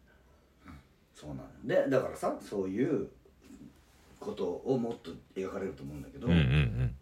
[1.14, 3.09] そうなのでだからさそういう
[4.18, 6.94] ことをもっと描かれると思うんだけど、うんうんうん。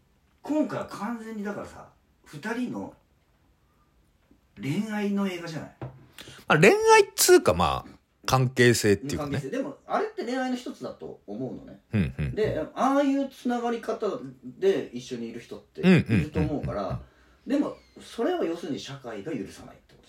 [0.43, 1.87] 今回は完全にだからさ
[2.29, 2.93] 2人の
[4.61, 5.71] 恋愛の映画じゃない？
[6.47, 7.98] まあ、恋愛っつうかまあ
[8.29, 9.39] 関係性っていうかね。
[9.39, 11.81] でもあれって恋愛の一つだと思うのね。
[11.95, 14.07] うんうんでああいうつながり方
[14.45, 17.01] で一緒にいる人っていると思うから
[17.47, 20.09] でもそれは要するに社会が許さないってこと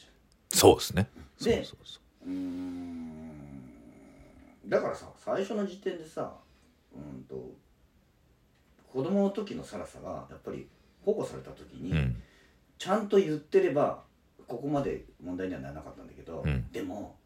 [0.51, 1.09] じそうですね。
[1.41, 1.77] でそ
[2.25, 3.31] うん。
[4.67, 6.33] だからさ最初の時点でさ
[6.93, 7.55] うんと
[8.91, 10.67] 子供の時のサラサがやっぱり
[11.05, 12.21] 保護された時に、うん。
[12.77, 14.03] ちゃんと言ってれば
[14.45, 16.69] ここまで問題にはならなかったんだけど、うん。
[16.73, 17.18] でも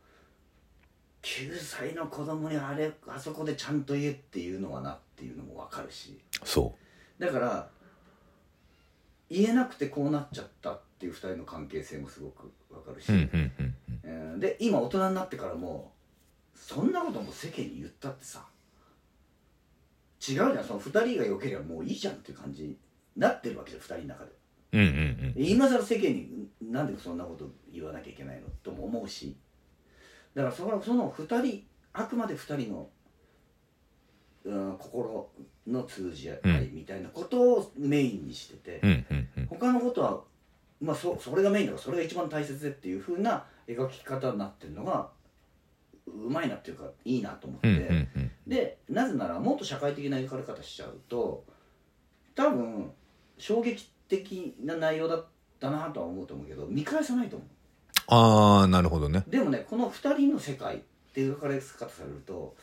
[1.24, 6.20] 9歳の子供にあれあそこでちゃんと言えっていうのはなっていうのも分かるし。
[6.44, 6.76] そ
[7.18, 7.70] だから
[9.30, 13.66] 言えなくてこうなっちゃったっていう2人の関係性もすごく分かるし、ううんうんうん。
[13.66, 13.76] うん。
[14.04, 15.92] えーで今大人になってからも
[16.56, 18.46] そんなことも世間に言ったってさ
[20.28, 20.64] 違うじゃん。
[20.64, 22.78] その2人が良ければもういいじゃんっていう感じに
[23.16, 24.32] なってるわけじゃん2人の中で。
[24.74, 25.46] うんうんうん。
[25.46, 28.48] 今更世間になんでそんなこと言わなきゃいけないの？
[28.62, 29.36] とも思うし
[30.36, 32.90] だからそのその2人あくまで2人の、
[34.46, 35.30] うん、心
[35.68, 39.46] の通じ合いみたいなことをメインにしてて、うんうんうん。
[39.48, 40.22] 他のことは、
[40.82, 45.10] まあ、そそれがメインだからそれが一番大切でっていう風な描き方になってるのが
[46.08, 47.68] うまいなっていうかいいなと思って。
[47.68, 48.32] うんうんうん。
[48.48, 51.46] でなぜならもっと社会的な描かれ方しちゃうと
[52.36, 52.92] 多分
[53.38, 55.26] 衝撃的な内容だっ
[55.60, 57.46] たなとは思うと思うけど見返さないと思
[58.08, 59.24] ああなるほどね。
[59.28, 60.80] うでもねこの2人の世界っ
[61.14, 62.56] て描かれ方されると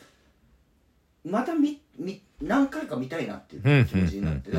[1.25, 4.51] また見見何回か見たいなっていう気持ちになって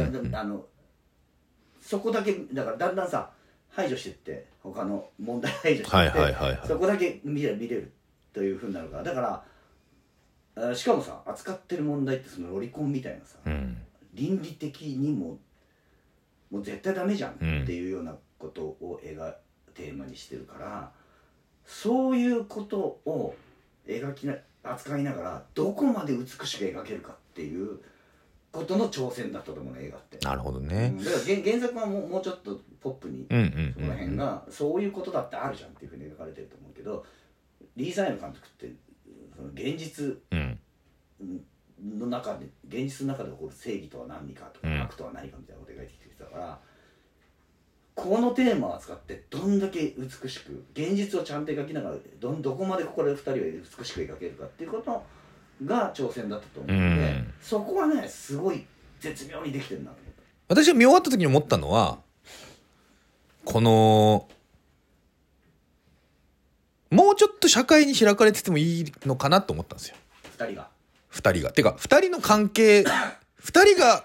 [1.81, 3.31] そこだけだからだんだんさ
[3.68, 7.92] 排除してって他の問題排除してって、そこだけ見れ見れる
[8.33, 9.45] というふうになるからだから
[10.71, 13.79] あしかもさ扱ってる問題ってそのロリコンみたいなさ、うん。
[14.14, 15.38] 倫理的にも
[16.51, 19.35] もう絶対ダメじゃんうんっていうようなことを映画
[19.74, 20.90] テーマにしてるから
[21.66, 23.35] そういうことを
[23.87, 27.80] 描きな扱いながらどこまで美しく描けるかっていう
[28.52, 30.18] ことの挑戦だったと思うの映画って。
[30.18, 37.04] なるほどうねんだから原原作はもうもうちょっとポップにうんうんそこら辺がそういうことだってあるじゃんっていうふうに描かれてると思うけど
[37.76, 38.72] リー・サイム監督って
[39.35, 40.58] その現実うん。
[41.98, 44.82] の中で現実の中で起こる正義とは何かとか、うん。
[44.82, 46.58] 悪とは何かみたいなことを描いてきてたから
[47.94, 53.37] このテーマを扱ってどんだけ美しく現実をちゃんと描きながらどんどこまでここで2人は
[53.78, 55.02] 美しく描けるかっていうこと
[55.64, 58.64] が挑戦だったと思うので、うんそこはねすごい
[59.00, 59.96] 絶妙にできてるなと。
[60.48, 61.98] 私が見終わった時に思ったのは
[63.44, 64.28] この
[66.90, 69.96] もうちょっと社会に開かれててもいいのかなと思ったんですよ。
[70.38, 70.68] 二人が
[71.12, 71.52] 二人が。
[71.52, 72.85] てか、二人の関係、
[73.37, 74.05] 二人が、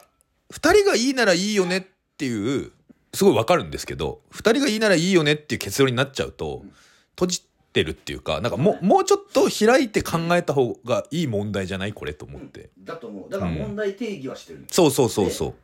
[0.52, 1.84] 二人がいいならいいよねっ
[2.18, 2.72] ていう、
[3.18, 6.64] すごいわかるんですけど、二人がいいならいいよねっていう結論になっちゃうと、
[7.16, 7.42] 閉じ
[7.74, 12.70] てるっていうか、なんかもう、もうちょっと開いて考えた方がいい問題じゃないこれと思って。
[12.80, 13.30] だと思う。
[13.32, 14.66] だから問題定義はしてる。
[14.72, 15.56] そうそうそうそ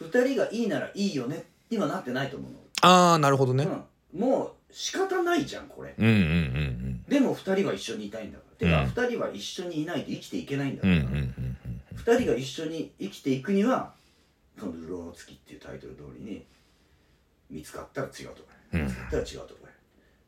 [0.00, 0.04] う。
[0.04, 1.44] 二人がいいならいいよね。
[1.70, 2.58] にはなってないと思うの。
[2.80, 3.68] あー、なるほどね。
[4.14, 5.94] うん、もう仕方ないじゃんこれ。
[5.98, 8.56] うんうんうんでも二人は一緒にいたいんだから。
[8.56, 9.06] てか、うん。
[9.06, 11.02] 二人は一緒にいないと生きていけないんだうん。
[11.02, 11.56] から、うんうんうん。
[11.94, 13.92] 二人が一緒に生きていくには
[14.58, 16.44] その「流浪の月」っていうタイトル通りに
[17.52, 18.86] 見つかったら違うとこへうん。
[18.86, 19.62] 見つかったら違うと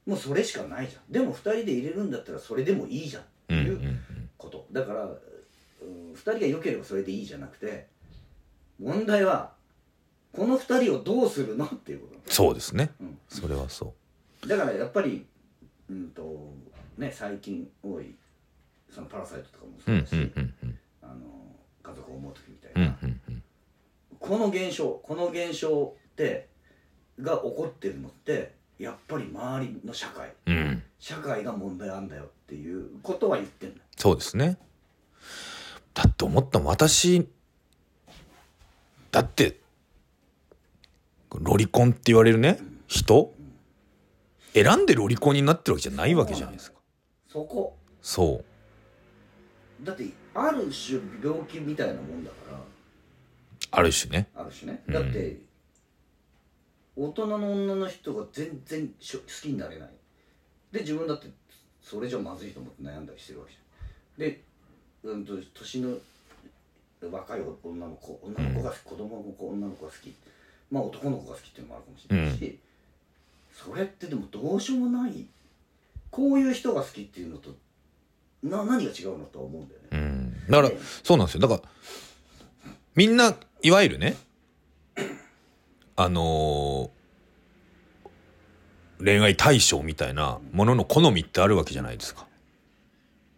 [0.07, 1.11] もうそれしかないじゃん。
[1.11, 3.23] でも二人で入れるんだったらそれでもいいじゃん。
[3.23, 3.99] っていううん
[4.37, 4.67] こと。
[4.71, 7.87] だから、うん、二人が良ければそれでいいじゃなくて
[8.79, 9.53] 問題は
[10.33, 12.33] この二人をどうするのっていうこと。
[12.33, 12.91] そうですね。
[13.01, 13.19] うん。
[13.29, 13.95] それはそ
[14.47, 15.25] だからやっぱり
[15.89, 16.53] うんと
[16.99, 18.15] ね最近多い
[18.91, 19.75] そのパラサイトとかもう。
[19.77, 20.15] うそうんだし。
[21.03, 21.15] あの
[21.83, 23.43] 家族を思う時みたいうんな、うんうん。
[24.19, 26.49] この現象この現象って
[27.21, 30.83] が起こってるのってやっぱり周りの社会うん。
[30.99, 34.59] 社会が問題あんだよっていうことは言ってんそうですね。
[35.93, 37.29] だって思ったもん私、
[39.13, 39.61] だって、
[41.33, 43.33] ロリコンって言われるね、人
[44.55, 46.79] 選んでロリコンになってるわけじゃないわけじゃないですか。
[47.29, 48.45] そこそ
[49.83, 49.85] う。
[49.85, 52.59] だってある種病気みたいなもんだから
[53.71, 54.29] ある種ね。
[54.35, 55.37] ある種ねうんだって、
[56.97, 59.89] 大人の女の人が全然しょ好きになれない。
[60.73, 61.29] で自分だって
[61.83, 64.31] それじゃまずいと思って悩んだりしてるわけじゃん。
[64.31, 64.41] で、
[65.03, 65.97] うん、と年の
[67.11, 70.15] 若い女の子女の子が好き、子供の子女の子が好き。
[70.71, 72.59] まあ男の子が好きっていうのもあるかもしれないし、
[73.53, 75.27] それってでもどうしようもない。
[76.11, 77.51] こういう人が好きっていうのと
[78.45, 79.89] な何が違うのとは思うんだよね。
[79.93, 80.51] うん。
[80.51, 80.71] だから、
[81.03, 81.41] そうなんですよ。
[81.41, 81.61] だから、
[82.95, 84.17] みんな、いわゆるね、
[85.97, 92.27] あのー恋愛対象みたいなものの好みってあるわけじゃないですか。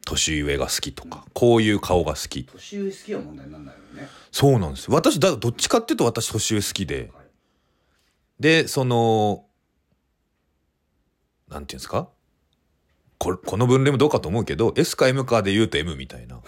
[0.05, 2.45] 年上が好きとか、こういう顔が好き。
[2.45, 4.95] 年上好きは問題にならないよね、そうなんですよ。
[4.95, 7.11] 私、だどっちかっていうと私年上好きで。
[7.15, 7.27] はい
[8.39, 9.47] で、その、
[11.49, 12.11] なんていうんですか？
[13.19, 16.43] ここの分類もどうかと思うけど、S か M かで言うと M みたいな。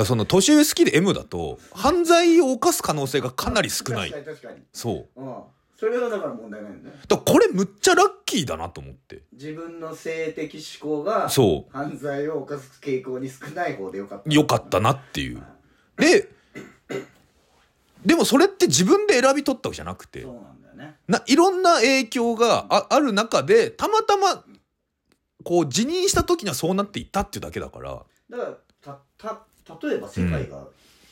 [0.00, 4.24] だその年上好きで M だと、犯罪を犯す可能性がかなり少ない確。
[4.24, 5.20] かに確かにそう。
[5.20, 5.34] うん
[5.80, 9.22] それはだから問題ないよねだからこれむっちゃラッキーだなと思って。
[9.32, 15.42] 自分の性的思考がそう犯罪を犯す傾向に少ない方でよかったよかったなっていう。
[15.96, 16.28] で、
[18.04, 24.44] でもそれって自分で選び取ったわけじゃなくてそう、なんだよねないろんな影響があある中で、たまたま、
[25.44, 28.02] こう辞任した時にはそうなっていったっていうだけだから。
[28.28, 29.46] だからたた
[29.82, 30.64] 例えば世界が、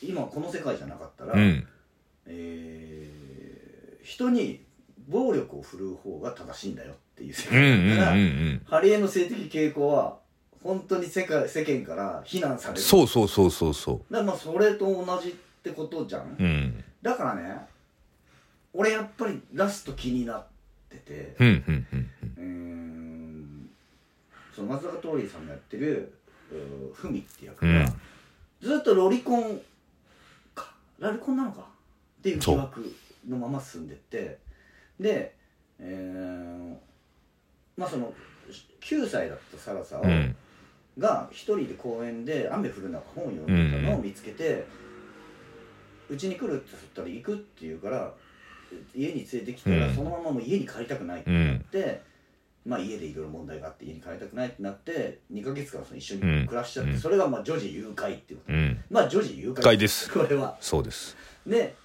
[0.03, 1.67] 今この世界じゃなかったら、うん。
[2.27, 3.19] えー
[4.01, 4.63] 人に
[5.07, 8.61] 暴力を振るう方が正しいんだよっていう世うんうん界だから、うんうん。
[8.65, 10.17] ハリエの性的傾向は
[10.63, 15.31] 本当に世界世間から非難されるそうそうそうそうそだからまあそれと同じっ
[15.63, 16.35] てことじゃん、う。
[16.39, 16.83] うん。
[17.01, 17.57] だからね
[18.73, 20.45] 俺やっぱりラスト気になっ
[20.89, 23.69] ててうんうんうんうーん
[24.55, 26.13] その松坂桃李さんがやってる
[26.93, 27.85] ふみって役が、うん
[28.61, 29.61] ずっとロリコン
[30.53, 30.73] か。
[30.99, 31.61] ラリコンなのか。
[31.61, 32.95] っていう疑惑
[33.27, 34.39] のまま進んでって。
[34.99, 35.35] で
[35.79, 36.89] えー
[37.79, 38.13] まあその
[38.81, 40.09] 9歳だったサラサを、うん。
[40.09, 40.35] うん。
[40.97, 44.65] が一人で公園で雨降る中本を読んでたのを見つけて
[46.09, 48.11] うち、に来るって言ったら行くって言うから
[48.93, 49.95] 家に連れてきたら、うん。
[49.95, 52.01] そのままもう家に帰りたくないってなって、
[52.65, 56.99] まあ家でいろいろ問題があって家に帰りたくないってなって2ヶ月間その一緒に暮らしちゃって、うん。
[56.99, 58.83] それがまあ女児誘拐っていうこと、うん。
[58.89, 60.11] まあ女児誘拐です。
[60.11, 60.57] これは。
[60.59, 61.15] そうです。
[61.45, 61.75] で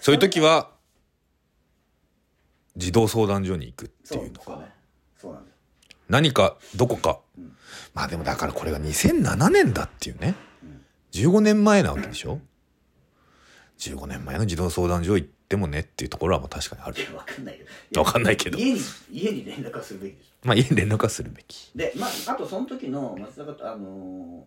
[0.00, 0.70] そういう時は、
[2.76, 4.66] 児童相談所に行くっていうのが、そうね
[5.16, 5.56] そうなんだよ
[6.08, 7.20] 何か、どこか。
[7.36, 7.56] うん。
[7.94, 10.34] まあでもだからこれが2007年だっていうね。
[10.62, 10.84] うん。
[11.12, 12.40] 15年前なわけでしょ
[13.78, 21.70] ?15 年前の児童相談所行ってもねっていうところはまあ確かにあるわかんないけどわかんないけど家に家に連絡はするべきでしょまあ家に連絡はするべき。
[21.74, 24.46] でまああとその時の松坂あの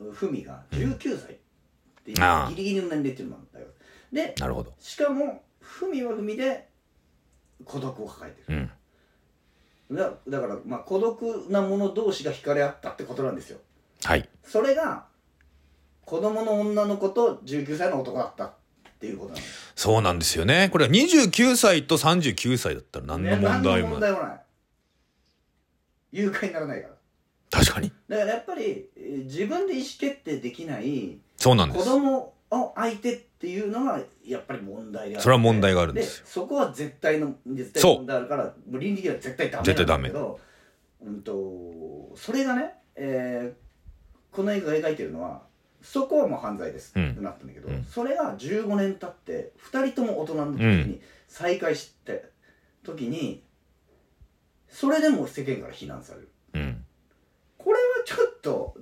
[0.00, 1.36] ー、ふみが19歳っ
[2.04, 3.66] ていうギリギリの年齢っていうのもあるんだよ
[4.12, 4.72] でなるほど。
[4.80, 6.68] しかもふみはふみで
[7.64, 8.70] 孤独を抱えてうん。
[9.90, 13.58] るだだからまあ孤独な者同士が惹かれ合ったってことなんですよ
[14.04, 14.28] はい。
[14.42, 15.06] それが
[16.04, 18.52] 子供の女の子と19歳の男だったっ
[19.00, 20.68] ていうことなんですそうなんですよね。
[20.70, 23.62] これは29歳と39歳だったら何の問題もない。
[23.62, 24.40] 何の問題もない
[26.12, 26.94] 誘拐にならないから
[27.50, 27.92] 確かに。
[28.08, 31.84] だからやっぱりえー自分で意思決定できない子そうなんです。
[31.84, 40.38] 供を相手っていうのがやっぱり問題であるそれは問題があるんですよそこは絶対の絶対問題あるからもう倫理的には絶対ダメ絶対なんだけど
[41.04, 43.62] うんとそれがね、えー
[44.34, 45.42] この映画が描いてるのは
[45.82, 47.10] そこはもう犯罪です、うん。
[47.10, 47.84] ってなったんだけど、うん。
[47.84, 52.30] それが15年経って2人とも大人の時に再会して
[52.84, 53.42] 時に
[54.68, 56.28] それでも世間から非難される。
[56.54, 56.84] うん。
[57.58, 58.76] これはちょっと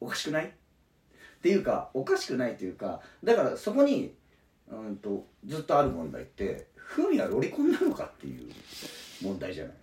[0.00, 0.46] おかしくない？
[0.46, 0.48] っ
[1.40, 4.14] ていうかおかしくないっていうかだからそこに
[4.70, 8.52] うんとずっとある問題ってフミはロリコンなのかっていう
[9.22, 9.74] 問題じゃない？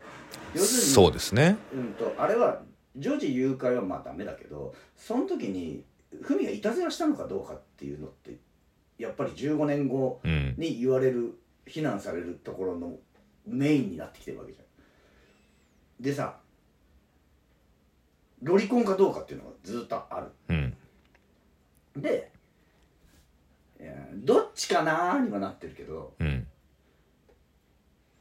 [0.54, 1.58] 要するにそうですね。
[1.74, 2.62] うんとあれは
[2.96, 5.84] 女児誘拐はまあダメだけどその時に
[6.22, 8.38] フミがいたずらしたのかどうかっていうのって
[8.98, 10.56] やっぱり15年後うん。
[10.58, 12.98] に言われる非難されるところの
[13.46, 16.38] メインになってきてるわけじゃんでさ
[18.42, 22.02] ロリコンかどうかっていうのがずっとあるうん。
[22.02, 22.32] で
[24.16, 26.48] どっちかなーにはなってるけどうん。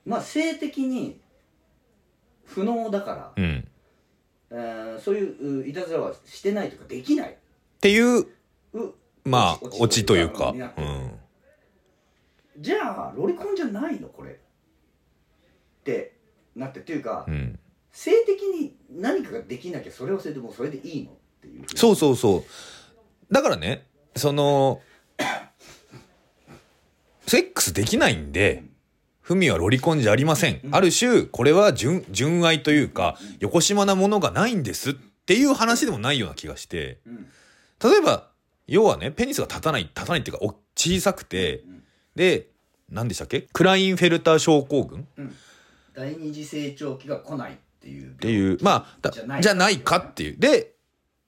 [0.04, 1.20] まあ性的に
[2.44, 3.68] 不能だから、うん。
[4.50, 7.36] えーそういうういたずらはしてないとかできない
[7.84, 8.26] っていう、う
[9.26, 10.54] まあ、落ちオチというか。
[10.78, 11.18] うん。
[12.58, 14.34] じゃあロリコンじゃないのこれっ
[15.84, 16.14] て
[16.56, 17.58] なってっていうか、うん。
[17.92, 23.34] 性的に何かができなきゃそれはそれでもうそれでいいのっていうそうそうそう。
[23.34, 24.80] だからね、その、
[27.26, 28.64] セックスできないんで、
[29.20, 30.62] ふみはロリコンじゃありません。
[30.70, 37.26] ある種、これは純、純愛というか、よこしまなものがないんですっていう話でもないような気がして、うん
[37.82, 38.30] 例えば、
[38.66, 41.82] 要はね、ペニスが立たない、立たないっていうか、お小さくて、うん。
[42.14, 42.48] で、
[42.90, 43.42] 何でしたっけ？
[43.52, 45.00] クラインフェルター症候群？
[45.00, 45.34] っうん。
[45.94, 50.36] 第二次成長期が来ないっていうっていう、まあ、だじゃないかっていう。
[50.38, 50.74] で、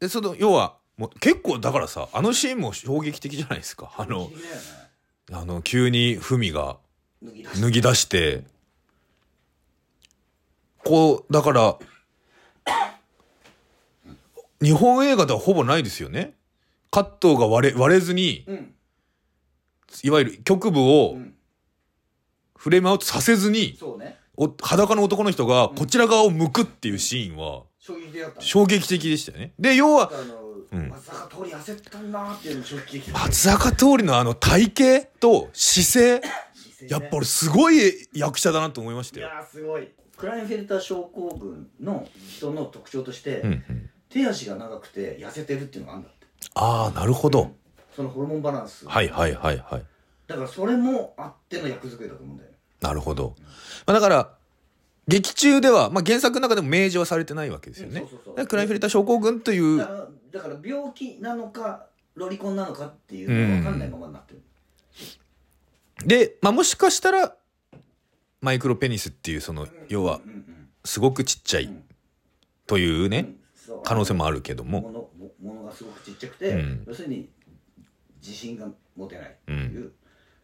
[0.01, 3.93] でその、要は、もう結構だからさ、あのシーンも衝撃的じゃないですか。
[3.99, 4.31] あの、
[5.31, 6.79] あの、急にふみが
[7.23, 8.45] 脱ぎ出し脱ぎ出して、
[10.85, 11.79] こう、だから、
[14.63, 16.35] 日本映画ではほぼないですよね。
[16.91, 18.75] カットが割れ、割れずに、うん。
[20.03, 21.35] いわゆる局部をうん。
[22.57, 24.19] フレームアウトさせずに、ね。
[24.37, 29.53] お裸の男の人がこちら側を向くっていうシーンは衝撃衝撃的でしたよね。
[29.59, 30.11] で、要は、
[30.71, 39.29] 松坂桃李痩せたなーっていうのも衝撃的だ松坂桃李のあの体型と姿勢、やっぱり俺すごい役者だなと思いましたよ。
[39.29, 39.89] いやーすごい。
[40.17, 46.27] クラインフェルター症候群の人の特徴として、うんうん、手足が長くて痩せてるっていうのがあるんだって。
[46.55, 47.55] ああ、なるほど。
[47.95, 48.87] そのホルモンバランス。
[48.89, 49.83] はいはいはいはい。
[50.27, 52.57] だからそれもあっての役作りだと思うんだよね。
[52.81, 53.35] なるほど。
[53.87, 54.33] まあ、だから、
[55.09, 58.01] 劇中では、まあ、原作の中でも明示はされてないわけですよね。
[58.01, 58.47] うんそうそうそう。
[58.47, 59.79] クラインフェルター症候群という。
[59.79, 59.87] だ
[60.41, 64.43] から病気なのかロリコンなのかっていうのが分かんないままになってる、
[66.07, 67.37] で、まあ、もしかしたら、
[68.41, 70.69] マイクロペニスっていう、その、要はう、んうん。
[70.85, 71.65] すごくちっちゃい。
[71.65, 71.85] うん。
[72.67, 73.46] というね、うん
[73.85, 75.11] 可能性もあるけども、
[75.43, 76.85] ものがすごくちっちゃくて、うん。
[76.87, 77.29] 要するに
[78.21, 79.93] 自信が持てないっていう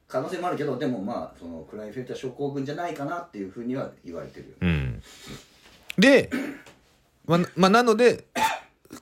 [0.09, 4.57] 可能性もあるけど、でもまあそのクラインフェルター症候群じゃないかなっていうふうには言われてるよね。
[4.61, 5.03] うん。
[5.99, 6.31] で、
[7.25, 8.27] まあ、まあ、なので、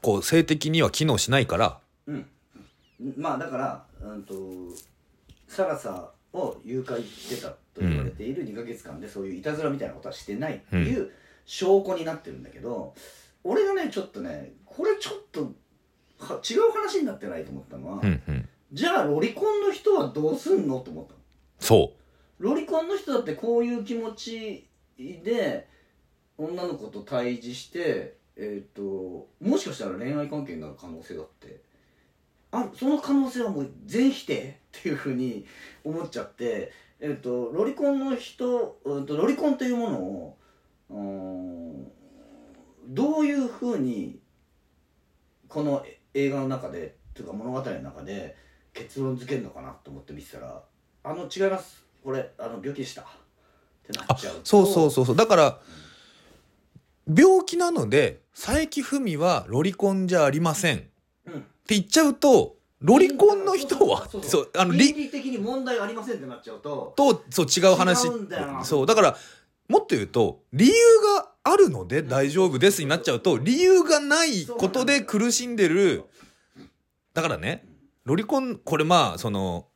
[0.03, 2.27] こう、性的には機能しないから、うん。
[3.17, 4.35] まあだから、うん、と
[5.49, 11.11] サラサを誘拐してたと言われている2ヶ月間でそういういたずらみたいなことはしてないっていう
[11.45, 12.95] 証拠になってるんだけど、
[13.45, 15.53] 俺がねちょっとねこれちょっと
[16.19, 18.49] は違う話になってないと思ったのは、うんうん。
[18.73, 21.19] じゃあロリコンの人はどうすんのって思ったの
[21.59, 21.93] そ
[22.39, 25.69] ロリコンの人だってこういう気持ちで
[26.39, 31.61] 女の子と対峙してえっ、ともしかしたら恋愛関係になる可能性だって
[32.53, 35.45] あるその可能性はもう全否定っていうふうに
[35.85, 40.39] 思っちゃってえっ、とロリコンの人、うん、とロリコンというものを
[40.91, 41.93] うーん
[42.91, 44.19] どういうふうに
[45.47, 48.37] この映画の中でというか物語の中で
[48.75, 50.61] 結論付けるのかなと思って見てたら
[51.05, 51.85] 「あの違います。
[52.03, 53.05] これあの病気でした」っ
[53.87, 55.17] てなあっちゃうとそうそうそうそう。
[55.17, 55.61] だから
[57.07, 60.79] 病気なので佐伯文はロリコンじゃありません。
[60.79, 60.89] って
[61.27, 61.45] うん。
[61.69, 68.09] 言っちゃうとロリコンの人はそうあの倫り理的に問題ありませんってなっちゃうととそう違う話。
[68.65, 69.17] そうだから
[69.69, 70.73] もっと言うと理由
[71.17, 76.05] があるので大丈夫ですになっちゃうと理由がないことで苦しんでる。
[77.15, 77.65] だからね
[78.05, 79.67] ロリコンこれまあその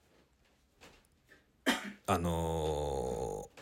[2.06, 3.54] あのー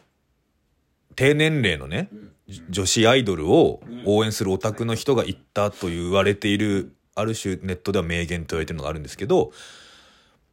[1.14, 2.32] 低年齢のね、うん。
[2.70, 9.52] 女子アイドルを応援するオタクの人が言ったと言われている、ある種ネットでは名言と言われてるのがあるんですけど、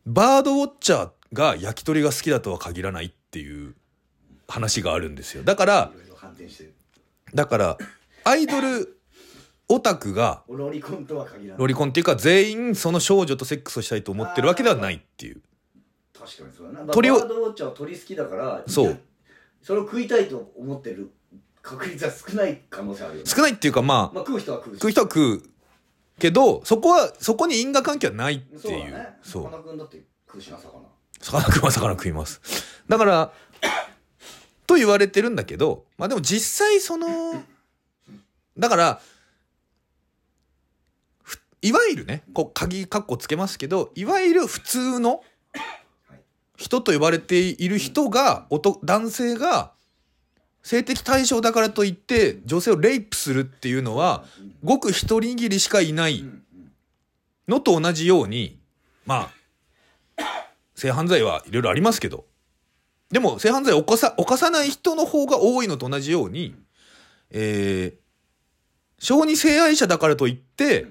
[0.06, 3.76] バードウォッチャーが焼き鳥が好きだとは限らないっていう
[4.48, 5.44] 話があるんですよ。
[5.44, 5.92] だから
[7.34, 7.78] だから、
[8.24, 9.00] アイドル
[9.68, 15.42] オタクが、ロリコンとは限らないロリコンっていうか全員その少女とセックスをしたいと思ってるわけではないっていう。
[16.18, 19.00] 確かにそうだな鳥をバードウォッチャーは鳥好きだからそう
[19.64, 21.12] それを食いたいと思ってる
[21.62, 25.44] 確率は少ない可能性あるよね少ないっていうかまあ、まあ食う人は食う食う人は食う
[26.20, 28.94] けど、そこは、そこに因果関係はないってそうだいう。
[28.94, 29.44] ねそう。
[29.46, 30.84] さかなクンだって食うしな魚
[31.22, 32.42] 魚食うは魚食います。
[32.88, 33.32] だから、
[34.70, 37.08] と言われてるんだけど、まあでも実際その、
[38.56, 39.02] だから、
[41.64, 45.24] いわゆるね、こう鍵カッコつけますけど、いわゆる普通の
[46.56, 49.72] 人と呼ばれている人が、おと男性が
[50.62, 54.24] 性的対象だからといって女性をレイプするっていうのは、
[54.64, 56.24] ごく一握りしかいない
[57.48, 58.60] のと同じように、
[59.08, 59.32] ま
[60.16, 60.24] あ、
[60.76, 62.29] 性犯罪はいろいろありますけど、
[63.12, 66.56] でも性犯罪を犯さ、犯さない人の方が多いのと同じように、
[67.32, 68.00] えー、
[69.00, 70.88] 小児性愛者だからといって、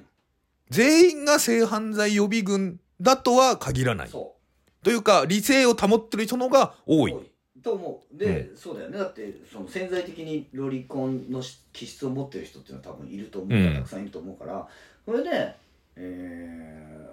[0.70, 4.08] 全員が性犯罪予備軍だとは限らない。
[4.08, 4.34] そ
[4.82, 7.12] というか、理性を保ってる人のが多い。
[7.12, 7.30] う多い。
[7.62, 8.16] と思う。
[8.16, 8.98] で、そうだよね。
[8.98, 11.42] だってその潜在的にロリコンの
[11.72, 13.74] 気質を持ってる人っていうのは多分いると思うから、うん。
[13.76, 14.68] たくさんいると思うから。
[15.04, 15.54] それで
[16.00, 17.08] え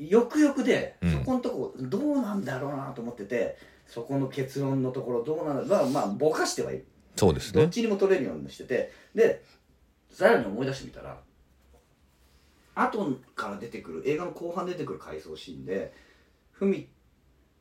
[0.00, 1.12] ー、よくよくで、うん。
[1.12, 3.56] そこのとこどうなんだろうなと思ってて
[3.86, 5.90] そこの結論のところどうなんだろう。
[5.90, 6.86] まあまあぼかしてはいる。
[7.16, 7.62] そうですね。
[7.62, 8.92] どっちにも取れるようにしてて。
[9.14, 9.44] で
[10.10, 11.20] さらに思い出してみたら
[12.76, 15.92] 後から出てくる映画の後半出てくる回想シーンで
[16.52, 16.88] ふみ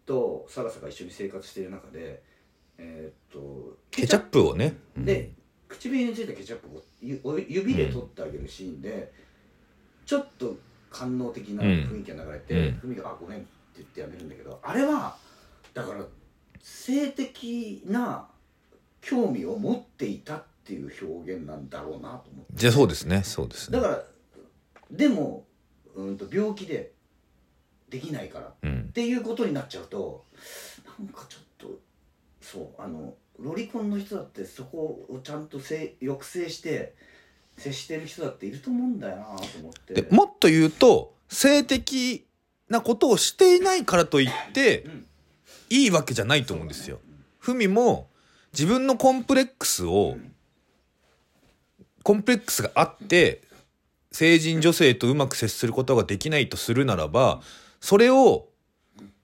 [0.06, 2.22] とサラサが一緒に生活している中で
[2.78, 4.78] えーっとケチャップをね。
[4.98, 5.06] うん。
[5.06, 5.32] で
[5.68, 6.68] 唇についたケチャップ
[7.28, 9.12] を指で取ってあげるシーンで、
[10.06, 10.56] ちょっと
[10.92, 12.78] 官能的な雰囲気が流れて、うん。
[12.78, 13.48] ふみが「あごめん」って
[13.78, 15.18] 言ってやめるんだけどあれは
[15.74, 16.06] だから
[16.62, 18.28] 性的な
[19.02, 23.24] 興味を持っていたっていう表現なんだろうなと思ってじゃあそうですね。
[23.24, 23.84] そうですねだ。
[23.84, 24.04] から
[24.92, 25.46] でも
[25.96, 26.92] うんと病気で
[27.90, 28.90] できないからっうん。
[28.94, 30.26] ていうことになっちゃうと
[31.00, 31.80] なんかちょっと
[32.42, 36.94] そうあのロリコンの人だってそこをちゃんとせ抑制して
[37.58, 42.26] 接してる人だっていると思うんだよなと思ってで、もっと言うと、性的
[42.70, 45.06] なことをしていないからといってう、ん
[45.74, 47.00] いいわけじゃないと思うんですよ。
[47.40, 48.10] ふみも
[48.54, 50.18] 自分のコンプレックスを、
[52.04, 53.42] コンプレックスがあって、
[54.12, 57.42] 成人女性とうまく接することができないとするならば、
[57.82, 58.50] それを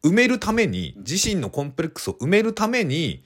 [0.04, 3.24] 埋めるために、自身のコンプレックスを埋めるために、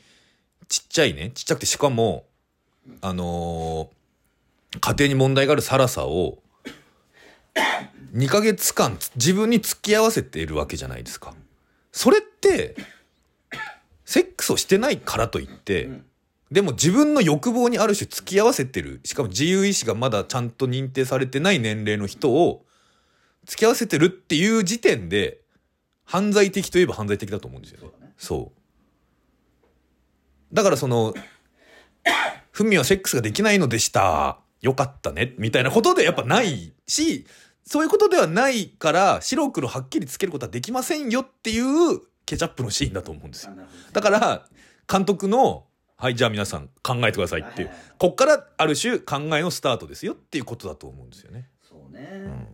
[0.67, 2.25] ちっちゃいね、ちっちゃくてしかも、
[3.01, 4.03] あのー
[4.79, 6.39] 家庭に問題があるサラサを、
[8.15, 11.35] 2ヶ月間自分に付き合わせているわけじゃないですか。
[11.91, 12.75] それって、
[14.13, 16.05] セックスをしてないからといって、うん
[16.51, 22.63] でも自分の欲望にある種付き合わせてる、しかも自由意志がまだちゃんと認定されてない年齢の人を
[23.45, 25.39] 付き合わせてるっていう時点で、
[26.05, 27.89] 犯罪的といえば犯罪的だと思うんですよね。
[28.17, 28.51] そうそ
[30.51, 30.55] う。
[30.55, 31.15] だからその、
[32.51, 34.37] ふみはセックスができないのでした。
[34.61, 35.33] よかったね。
[35.39, 37.25] みたいなことでやっぱないし、
[37.65, 43.53] そういうことではないから、白黒はっきりつけることはできませんよっていうケチャップのシーンだと思うんですよ。
[43.91, 44.47] だから、
[44.91, 45.65] 監督の、
[45.97, 51.47] はい、じゃあ皆さん考えてくださいっていうこっからある種考えのスタートですよっていうことだと思うんですよね。
[51.61, 52.47] そうね、うん。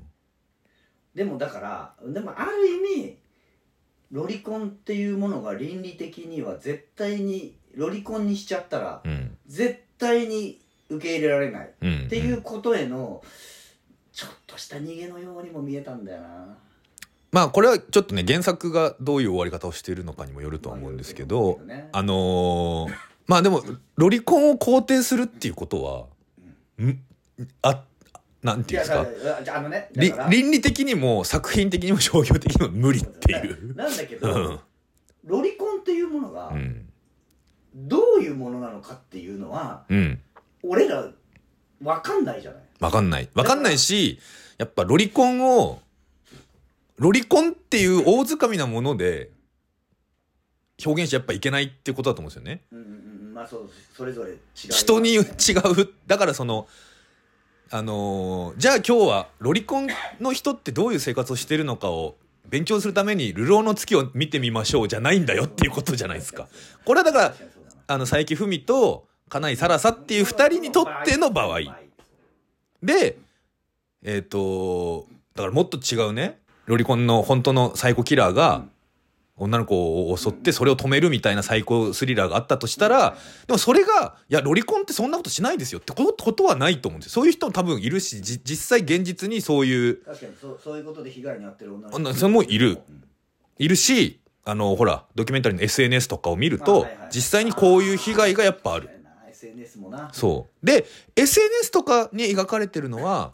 [1.15, 3.17] でもだからでもある意味
[4.11, 9.37] ロリコンっていうものが倫理的には絶対にロリコンにしちゃったらうん。
[9.47, 12.05] 絶対に受け入れられないうん。
[12.05, 13.23] っていうことへの
[14.11, 16.57] ちょっとした逃げのようにも見えたんだよな
[17.31, 22.93] まあこれはちょっとね原作がどういう終わり方をしているのかにもよるとは思うんですけど、まあのー
[23.27, 23.63] まあでも
[23.95, 26.99] ロリコンを肯定するっていうことは、ん
[27.61, 27.83] あ
[28.41, 30.29] なんていうんですか？
[30.29, 33.75] 倫理的にも作品的にも商業的にも無理っていう。
[33.75, 34.59] なんだけうどん。
[35.25, 36.89] ロリコンっていうものがうん。
[37.75, 40.19] どういうものなのかっていうのはうん。
[40.63, 41.07] 俺ら
[41.83, 42.63] わかんないじゃない。
[42.79, 43.29] わかんない。
[43.35, 44.19] わかんないし、
[44.57, 45.81] やっぱロリコンを、
[46.99, 49.29] ロリコンっていう大掴みなもので
[50.85, 52.61] 表現しちゃやっぱいけないっていうことだと思うんですよね。
[52.71, 55.23] うんうんうんまあそうそれぞれ違う人に違う。
[56.07, 56.67] だからその、
[57.71, 59.87] あのーじゃあ今日はロリコン
[60.19, 62.15] の人ってどういう生活をしてるのかを
[62.49, 66.47] 勉強するために、流浪の月を見てみましょうじゃないんだよっていうことじゃないですか。
[66.83, 67.35] これはだから
[67.87, 71.59] あの佐伯文と金井サラサっていう二人にとっての場合
[72.81, 73.17] で
[74.03, 76.38] えっ、とだからもっと違うね
[76.69, 78.63] ロリコンの本当のサイコキラーが
[79.37, 83.17] 女の子を襲ってそれを止めるみたいなサイコスリラーがあったとしたら
[83.47, 87.13] でもそれがいやロリコンってそんなことしないですよってことことはないと思うんですよ。
[87.13, 92.79] そういう人も多分いるしじ実際現実にそういう確かにそうそういうことで被害に遭ってる女の女それもいる。
[92.87, 93.03] うん
[93.61, 98.89] いるしあのほらドキュメンタリーの SNS とかを見るとあはいはい実際にこういう被害がやっぱある。
[99.39, 100.09] SNS もな。
[100.13, 100.65] そう。
[100.65, 103.33] で、SNS とかに描かれてるのは、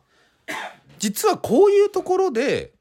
[1.00, 2.74] 実はこういうところで、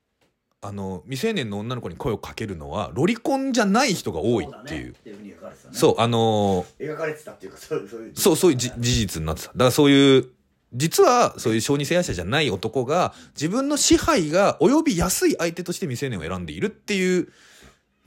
[0.66, 4.94] あの、未成年の女の子に声をかけるのは、ロリコンじゃない人が多いっていう。
[5.04, 5.34] そうね
[5.72, 9.48] そう、あの描かれてたっていうかそうそういうそう、そういうじ事実になってた。
[9.48, 10.28] だからそういう、
[10.72, 17.28] 実はそういう小児性愛者じゃない男が、自分の支配が及びやすい相手として未成年を選んでいるっていう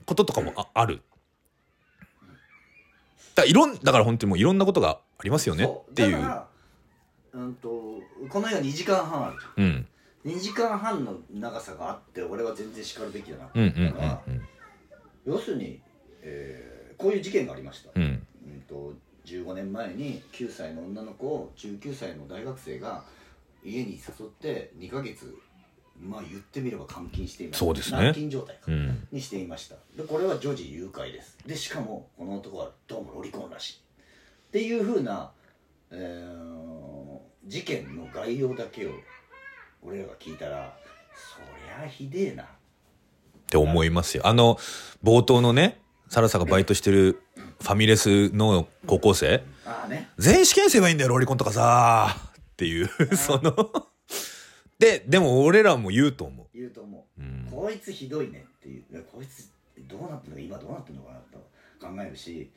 [0.04, 1.00] こととかもあある。
[3.34, 6.16] だからいろん、だから本当にもういろんなことがありますよねっていう。
[7.32, 7.68] うんと
[8.30, 9.68] この映画2時間半あるじうん。
[9.68, 9.86] ゃん
[10.26, 13.48] 2時間半の長さがあって俺は全然叱るべきだな。
[13.54, 14.22] うんうんうんだから
[15.24, 15.80] 要するに、
[16.22, 18.02] えーこういう事件がありました、うん。
[18.02, 18.08] うん。
[18.08, 18.92] うんと
[19.24, 23.04] 15年前に9歳の女の子を19歳の大学生が
[23.64, 25.36] 家に誘って2ヶ月
[26.00, 27.64] まあ言ってみれば監禁していました。
[27.64, 27.98] そうですね。
[27.98, 29.06] 軟禁状態か、うん。
[29.12, 29.76] にしていました。
[29.96, 31.38] でこれは女児誘拐です。
[31.46, 33.74] でしかもこの男はどうもロリコンらしい。
[34.48, 35.30] っていうふうな、
[35.92, 36.68] えー
[37.48, 38.90] 事件の概要だけを
[39.82, 40.76] 俺らが聞いたら
[41.14, 42.44] そりゃひでえな。
[42.44, 42.46] っ
[43.50, 44.26] て思いますよ。
[44.26, 44.58] あの、
[45.02, 47.22] 冒頭のね、サラサがバイトしてる
[47.60, 50.10] ファミレスの高校生、ああね。
[50.18, 52.16] 全員試験すればいいんだよ、ロリコンとかさ。
[52.52, 53.54] っていう、その、
[54.78, 57.20] で、でも俺らも言うと思言うと思う。
[57.20, 57.48] うう、ん。
[57.50, 58.84] こいつひどいねっていう。
[59.12, 59.50] こいつ
[59.86, 61.38] どうなってんのか今どうなってんのかなと
[61.80, 62.50] 考えるし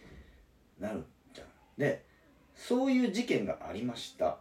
[0.80, 1.48] なるじゃん。
[1.78, 2.04] で
[2.56, 4.38] そういう事件がありました。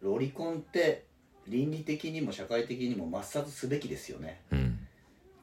[0.00, 1.04] ロリコンって
[1.50, 4.78] 倫理的にも社会的にも抹殺すべきですよねうん。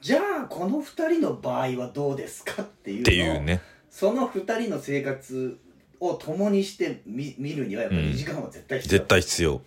[0.01, 3.62] じゃあこの2人の場合はどうですかっていうていうね。
[3.89, 5.58] その2人の生活
[5.99, 9.62] を共にして見見るにはやっぱりうん2時間は絶対必要、絶対必要。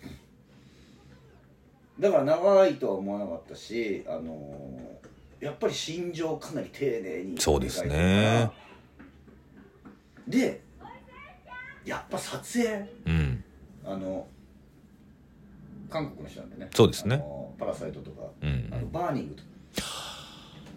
[1.99, 5.01] だから長いとは思わなかったし、あのー
[5.41, 8.51] やっぱり心情をかなり丁寧にそうですね
[10.27, 10.61] で
[11.83, 13.43] やっぱ撮影うん。
[13.83, 14.27] あの
[15.91, 16.69] 韓国の人なんでね。
[16.73, 17.23] そうですね。
[17.59, 18.69] パラサイトとか、うん。
[18.71, 19.49] あのバーニングとか。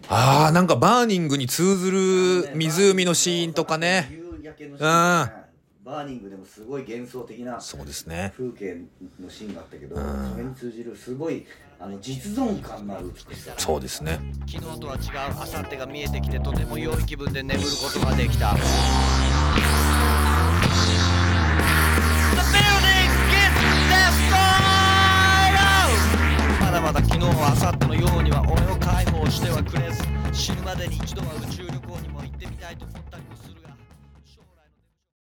[0.09, 4.09] ああ、なんかバーニングに通ずる湖のシーンとかね。
[4.11, 5.39] 夕焼けのシーンとかうん。
[5.39, 5.45] ね
[5.85, 8.33] バーニングでもすごい幻想的なそうですね。
[8.37, 8.85] 風景
[9.21, 10.31] のシーンがあったけど、うん。
[10.33, 11.45] それに通じるすごい
[11.79, 14.19] あの実存感のある美しさそうですね。
[14.47, 15.01] 昨日とは違う
[15.35, 18.57] 明後日が見えてきてとても良い気分で眠ることができた
[27.25, 33.04] 昨日は明後日のようには俺を解放してはくれず死ぬまでに一度は宇宙旅行にも行ってみたいと思ったりも